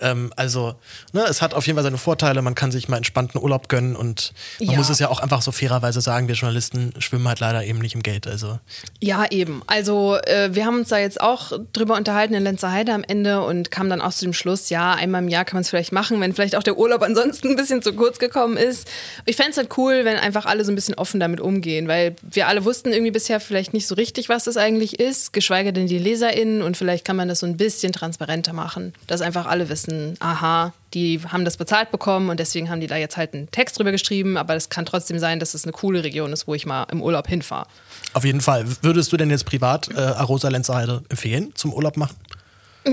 [0.00, 0.74] Ähm, also,
[1.12, 3.96] ne, es hat auf jeden Fall seine Vorteile, man kann sich mal entspannten Urlaub gönnen
[3.96, 4.78] und man ja.
[4.78, 7.94] muss es ja auch einfach so fairerweise sagen, wir Journalisten schwimmen halt leider eben nicht
[7.94, 8.26] im Geld.
[8.26, 8.58] Also.
[9.00, 9.62] Ja, eben.
[9.66, 13.70] Also äh, wir haben uns da jetzt auch drüber unterhalten in Lenzerheide am Ende und
[13.70, 16.20] kamen dann auch zu dem Schluss, ja, einmal im Jahr kann man es vielleicht machen,
[16.20, 18.88] wenn vielleicht auch der Urlaub ansonsten ein bisschen zu kurz gekommen ist.
[19.24, 22.16] Ich fände es halt cool, wenn einfach alle so ein bisschen offen damit umgehen, weil
[22.22, 25.86] wir alle wussten irgendwie bisher vielleicht nicht so richtig, was das eigentlich ist, geschweige denn
[25.86, 29.68] die LeserInnen und vielleicht kann man das so ein bisschen transparenter machen, dass einfach alle
[29.68, 33.50] wissen, aha, die haben das bezahlt bekommen und deswegen haben die da jetzt halt einen
[33.50, 36.54] Text drüber geschrieben, aber es kann trotzdem sein, dass es eine coole Region ist, wo
[36.54, 37.66] ich mal im Urlaub hinfahre.
[38.14, 38.64] Auf jeden Fall.
[38.82, 42.16] Würdest du denn jetzt privat äh, Arosa Lenzerheide empfehlen zum Urlaub machen?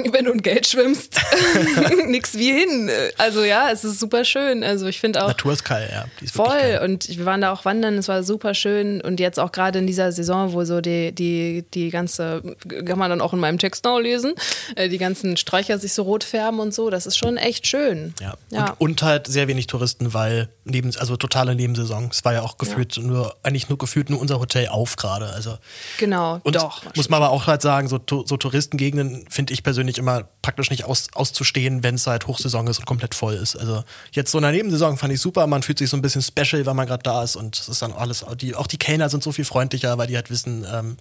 [0.14, 1.20] wenn du in Geld schwimmst,
[2.08, 2.90] nix wie hin.
[3.18, 4.64] Also ja, es ist super schön.
[4.64, 5.28] Also ich finde auch.
[5.28, 6.06] Natur ist geil, ja.
[6.22, 6.80] Ist voll.
[6.84, 9.02] Und wir waren da auch wandern, es war super schön.
[9.02, 12.56] Und jetzt auch gerade in dieser Saison, wo so die, die, die ganze,
[12.86, 14.34] kann man dann auch in meinem Text noch lesen,
[14.76, 18.14] äh, die ganzen Sträucher sich so rot färben und so, das ist schon echt schön.
[18.20, 18.36] Ja.
[18.50, 18.72] ja.
[18.78, 22.10] Und, und halt sehr wenig Touristen, weil neben, also totale Nebensaison.
[22.12, 23.04] Es war ja auch gefühlt ja.
[23.04, 25.28] nur, eigentlich nur gefühlt nur unser Hotel auf gerade.
[25.28, 25.58] Also.
[25.98, 26.84] Genau, und doch.
[26.96, 30.70] Muss man aber auch halt sagen, so, so Touristengegenden finde ich persönlich persönlich immer praktisch
[30.70, 33.56] nicht aus, auszustehen, wenn es halt Hochsaison ist und komplett voll ist.
[33.56, 36.22] Also jetzt so in der Nebensaison fand ich super, man fühlt sich so ein bisschen
[36.22, 39.10] special, weil man gerade da ist und es ist dann alles, die, auch die Kellner
[39.10, 40.98] sind so viel freundlicher, weil die halt wissen, ähm,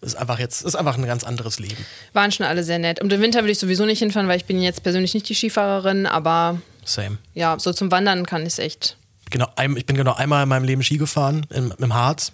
[0.00, 1.84] ist einfach jetzt, ist einfach ein ganz anderes Leben.
[2.12, 3.00] Waren schon alle sehr nett.
[3.00, 5.34] Um den Winter würde ich sowieso nicht hinfahren, weil ich bin jetzt persönlich nicht die
[5.34, 7.18] Skifahrerin, aber Same.
[7.34, 8.96] ja, so zum Wandern kann ich es echt.
[9.30, 12.32] Genau, ich bin genau einmal in meinem Leben Ski gefahren, im, im Harz.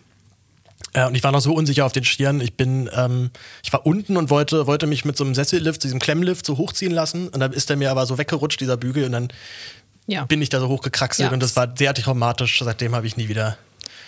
[0.93, 2.41] Äh, und ich war noch so unsicher auf den Stirn.
[2.41, 3.31] Ich bin, ähm,
[3.63, 6.93] ich war unten und wollte, wollte mich mit so einem Sessellift, diesem Klemmlift so hochziehen
[6.93, 7.29] lassen.
[7.29, 9.05] Und dann ist der mir aber so weggerutscht, dieser Bügel.
[9.05, 9.29] Und dann
[10.07, 10.25] ja.
[10.25, 11.29] bin ich da so hochgekraxelt.
[11.29, 11.33] Ja.
[11.33, 12.61] Und das war sehr traumatisch.
[12.63, 13.59] Seitdem habe ich nie wieder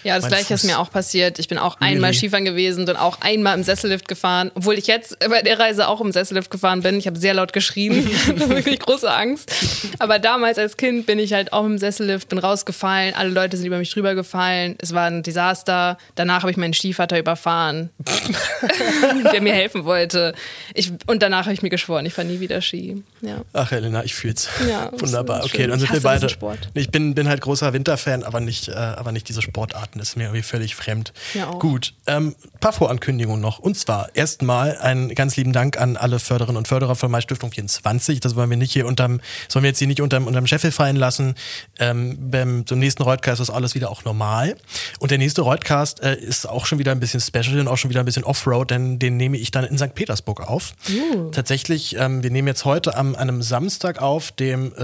[0.02, 1.38] ja, das gleiche Fuß ist mir auch passiert.
[1.38, 5.18] Ich bin auch einmal Skifahren gewesen und auch einmal im Sessellift gefahren, obwohl ich jetzt
[5.18, 6.98] bei der Reise auch im Sessellift gefahren bin.
[6.98, 8.06] Ich habe sehr laut geschrien,
[8.48, 9.52] wirklich große Angst.
[9.98, 13.66] Aber damals als Kind bin ich halt auch im Sessellift, bin rausgefallen, alle Leute sind
[13.66, 14.76] über mich drüber gefallen.
[14.78, 15.98] Es war ein Desaster.
[16.14, 17.90] Danach habe ich meinen Stiefvater überfahren,
[19.32, 20.34] der mir helfen wollte.
[20.74, 23.02] Ich, und danach habe ich mir geschworen, ich fahre nie wieder Ski.
[23.20, 23.42] Ja.
[23.52, 24.48] Ach, Elena, ich fühl's.
[24.68, 25.44] Ja, Wunderbar.
[25.44, 26.28] Okay, dann sind wir beide.
[26.74, 29.79] Ich bin, bin halt großer Winterfan, aber nicht, äh, aber nicht diese Sportart.
[29.94, 31.12] Das ist mir irgendwie völlig fremd.
[31.34, 31.58] Ja auch.
[31.58, 33.58] Gut, ähm, paar Vorankündigungen noch.
[33.58, 37.52] Und zwar erstmal einen ganz lieben Dank an alle Förderinnen und Förderer von Mai Stiftung
[37.52, 38.20] 24.
[38.20, 40.96] Das wollen wir nicht hier unterm, sollen wir jetzt hier nicht unterm, unterm Scheffel fallen
[40.96, 41.34] lassen.
[41.78, 44.56] Ähm, beim, zum nächsten Reutcast ist alles wieder auch normal.
[44.98, 47.90] Und der nächste Reutcast äh, ist auch schon wieder ein bisschen special und auch schon
[47.90, 49.94] wieder ein bisschen Offroad, denn den nehme ich dann in St.
[49.94, 50.72] Petersburg auf.
[50.88, 51.30] Uh.
[51.30, 54.80] Tatsächlich, ähm, wir nehmen jetzt heute am einem Samstag auf, dem äh,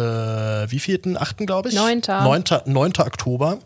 [0.71, 1.75] wievielten, achten, glaube ich?
[1.75, 2.23] Neunter.
[2.23, 2.45] 9.
[2.67, 2.93] 9.
[2.99, 3.59] Oktober.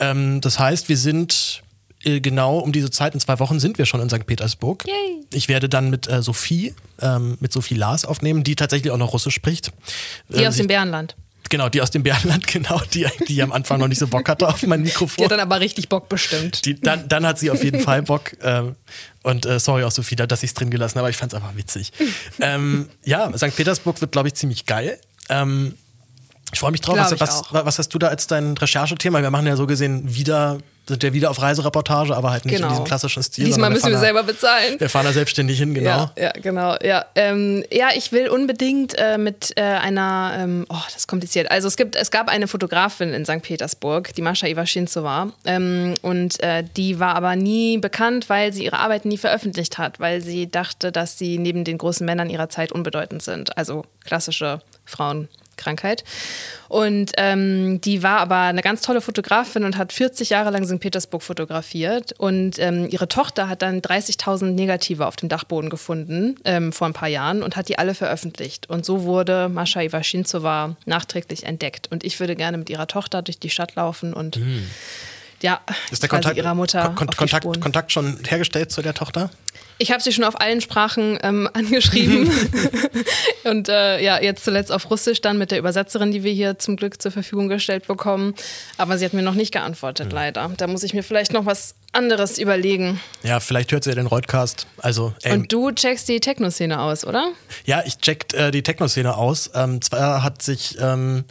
[0.00, 1.62] Ähm, das heißt, wir sind
[2.04, 4.26] äh, genau um diese Zeit, in zwei Wochen sind wir schon in St.
[4.26, 4.84] Petersburg.
[4.86, 5.24] Yay.
[5.32, 9.12] Ich werde dann mit äh, Sophie, ähm, mit Sophie Lars aufnehmen, die tatsächlich auch noch
[9.12, 9.72] Russisch spricht.
[10.28, 11.16] Die Äh, aus dem Bärenland.
[11.50, 14.48] Genau, die aus dem Bärenland, genau, die, die am Anfang noch nicht so Bock hatte
[14.48, 15.24] auf mein Die Mikrofon.
[15.24, 16.64] hat dann aber richtig Bock bestimmt.
[16.64, 18.32] Die, dann, dann hat sie auf jeden Fall Bock.
[18.42, 18.76] Ähm,
[19.22, 21.36] und äh, sorry auch Sophie, dass ich es drin gelassen habe, aber ich fand es
[21.36, 21.92] einfach witzig.
[22.40, 23.54] ähm, ja, St.
[23.54, 24.98] Petersburg wird, glaube ich, ziemlich geil.
[25.28, 25.74] Ähm,
[26.54, 26.96] ich freue mich drauf.
[26.96, 29.20] Was, was, was hast du da als dein Recherchethema?
[29.20, 32.68] Wir machen ja so gesehen wieder, sind ja wieder auf Reisereportage, aber halt nicht Genau.
[32.68, 33.46] in diesem klassischen Stil.
[33.46, 34.78] Diesmal müssen wir fahren selber bezahlen.
[34.78, 35.90] Wir fahren da selbstständig hin, genau.
[35.90, 36.76] Ja, ja genau.
[36.80, 41.50] Ja, ähm, ja ich will unbedingt äh, mit äh, einer, ähm, oh, das ist kompliziert.
[41.50, 43.42] Also es gibt, es gab eine Fotografin in St.
[43.42, 48.78] Petersburg, die Mascha Iwaschinzova, ähm, und äh, die war aber nie bekannt, weil sie ihre
[48.78, 52.70] Arbeit nie veröffentlicht hat, weil sie dachte, dass sie neben den großen Männern ihrer Zeit
[52.70, 53.58] unbedeutend sind.
[53.58, 54.60] Also klassische
[55.54, 56.04] Frauenkrankheit.
[56.68, 60.80] Und ähm, die war aber eine ganz tolle Fotografin und hat 40 Jahre lang St.
[60.80, 62.12] Petersburg fotografiert.
[62.18, 66.92] Und ähm, ihre Tochter hat dann 30.000 Negative auf dem Dachboden gefunden ähm, vor ein
[66.92, 68.68] paar Jahren und hat die alle veröffentlicht.
[68.68, 71.88] Und so wurde Mascha Iwaschinzova nachträglich entdeckt.
[71.90, 74.36] Und ich würde gerne mit ihrer Tochter durch die Stadt laufen und
[75.44, 77.44] ja, Ist der Kontakt, ihrer Mutter Kon Kontakt.
[77.60, 79.28] Kontakt schon hergestellt zu der Tochter?
[79.76, 82.30] Ich habe sie schon auf allen Sprachen ähm, angeschrieben
[83.44, 86.76] und äh, ja, jetzt zuletzt auf Russisch dann mit der Übersetzerin, die wir hier zum
[86.76, 88.34] Glück zur Verfügung gestellt bekommen.
[88.78, 90.50] Aber sie hat mir noch nicht geantwortet, leider.
[90.56, 93.00] Da muss ich mir vielleicht noch was anderes überlegen.
[93.22, 94.66] Ja, vielleicht hört sie ja den Reutcast.
[94.78, 97.28] Also, ey, Und du checkst die Techno-Szene aus, oder?
[97.66, 99.50] Ja, ich checkt äh, die Techno-Szene aus.
[99.54, 101.24] Ähm, zwar hat sich ähm,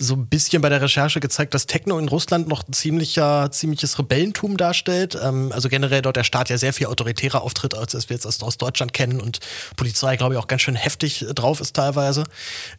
[0.00, 3.98] so ein bisschen bei der Recherche gezeigt, dass Techno in Russland noch ein ziemlicher, ziemliches
[3.98, 5.16] Rebellentum darstellt.
[5.22, 8.42] Ähm, also generell dort der Staat ja sehr viel autoritärer auftritt, als wir jetzt aus,
[8.42, 9.40] aus Deutschland kennen und
[9.76, 12.24] Polizei, glaube ich, auch ganz schön heftig äh, drauf ist teilweise.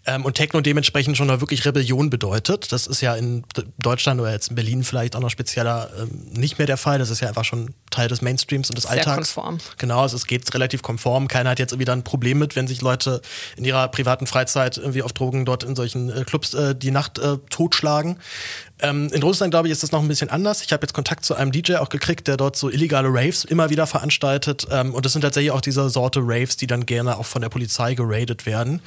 [0.07, 2.71] Ähm, und Techno dementsprechend schon mal wirklich Rebellion bedeutet.
[2.71, 3.43] Das ist ja in
[3.77, 6.97] Deutschland oder jetzt in Berlin vielleicht auch noch spezieller ähm, nicht mehr der Fall.
[6.97, 9.35] Das ist ja einfach schon Teil des Mainstreams und des Sehr Alltags.
[9.35, 9.59] konform.
[9.77, 11.27] Genau, also es geht relativ konform.
[11.27, 13.21] Keiner hat jetzt irgendwie da ein Problem mit, wenn sich Leute
[13.57, 17.10] in ihrer privaten Freizeit irgendwie auf Drogen dort in solchen äh, Clubs äh, die Nacht
[17.19, 18.17] äh, totschlagen.
[18.81, 20.61] Ähm, in Russland, glaube ich, ist das noch ein bisschen anders.
[20.63, 23.69] Ich habe jetzt Kontakt zu einem DJ auch gekriegt, der dort so illegale Raves immer
[23.69, 24.67] wieder veranstaltet.
[24.71, 27.49] Ähm, und das sind tatsächlich auch diese Sorte Raves, die dann gerne auch von der
[27.49, 28.81] Polizei geradet werden.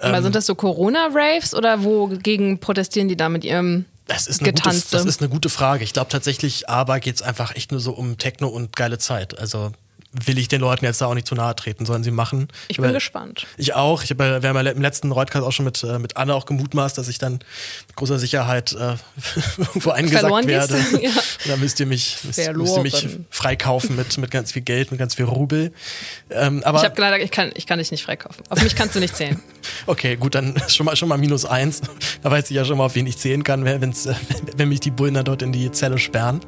[0.00, 4.40] Aber Ähm, sind das so Corona-Raves oder wogegen protestieren die da mit ihrem das ist,
[4.40, 4.88] eine gute, Getanze?
[4.90, 5.84] das ist eine gute Frage.
[5.84, 9.38] Ich glaube tatsächlich, aber geht es einfach echt nur so um Techno und geile Zeit.
[9.38, 9.72] Also
[10.12, 12.48] will ich den Leuten jetzt da auch nicht zu nahe treten, sollen sie machen.
[12.68, 13.46] ich bin Aber- gespannt.
[13.56, 14.02] Ich auch.
[14.02, 16.34] Ich hab, ja- wir haben ja im letzten Reutcast auch schon mit, äh, mit Anne
[16.34, 17.34] auch gemutmaßt, dass ich dann
[17.86, 18.96] mit großer Sicherheit äh,
[19.58, 20.76] irgendwo eingesackt Verloren werde.
[21.00, 21.10] Ja.
[21.46, 24.98] Da müsst ihr mich, müsst, müsst ihr mich freikaufen mit, mit ganz viel Geld, mit
[24.98, 25.72] ganz viel Rubel.
[26.30, 28.44] Ähm, aber ich habe leider, ich kann, ich kann dich nicht freikaufen.
[28.50, 29.40] Auf mich kannst du nicht zählen.
[29.86, 31.80] okay, gut, dann schon mal schon mal minus eins.
[32.22, 34.14] Da weiß ich ja schon mal, auf wen ich zählen kann, wenn, wenn's, äh,
[34.56, 36.40] wenn mich die Bullen da dort in die Zelle sperren.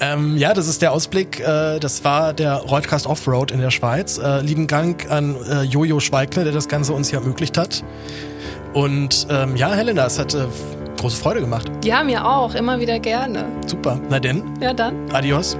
[0.00, 1.40] Ähm, ja, das ist der Ausblick.
[1.40, 4.18] Äh, das war der Reutcast Offroad in der Schweiz.
[4.18, 7.82] Äh, lieben Dank an äh, Jojo Schweigler, der das Ganze uns hier ermöglicht hat.
[8.72, 10.46] Und ähm, ja, Helena, es hat äh,
[10.98, 11.70] große Freude gemacht.
[11.84, 12.54] Ja, mir auch.
[12.54, 13.44] Immer wieder gerne.
[13.66, 13.98] Super.
[14.08, 14.94] Na denn, Ja, dann.
[15.12, 15.56] Adios.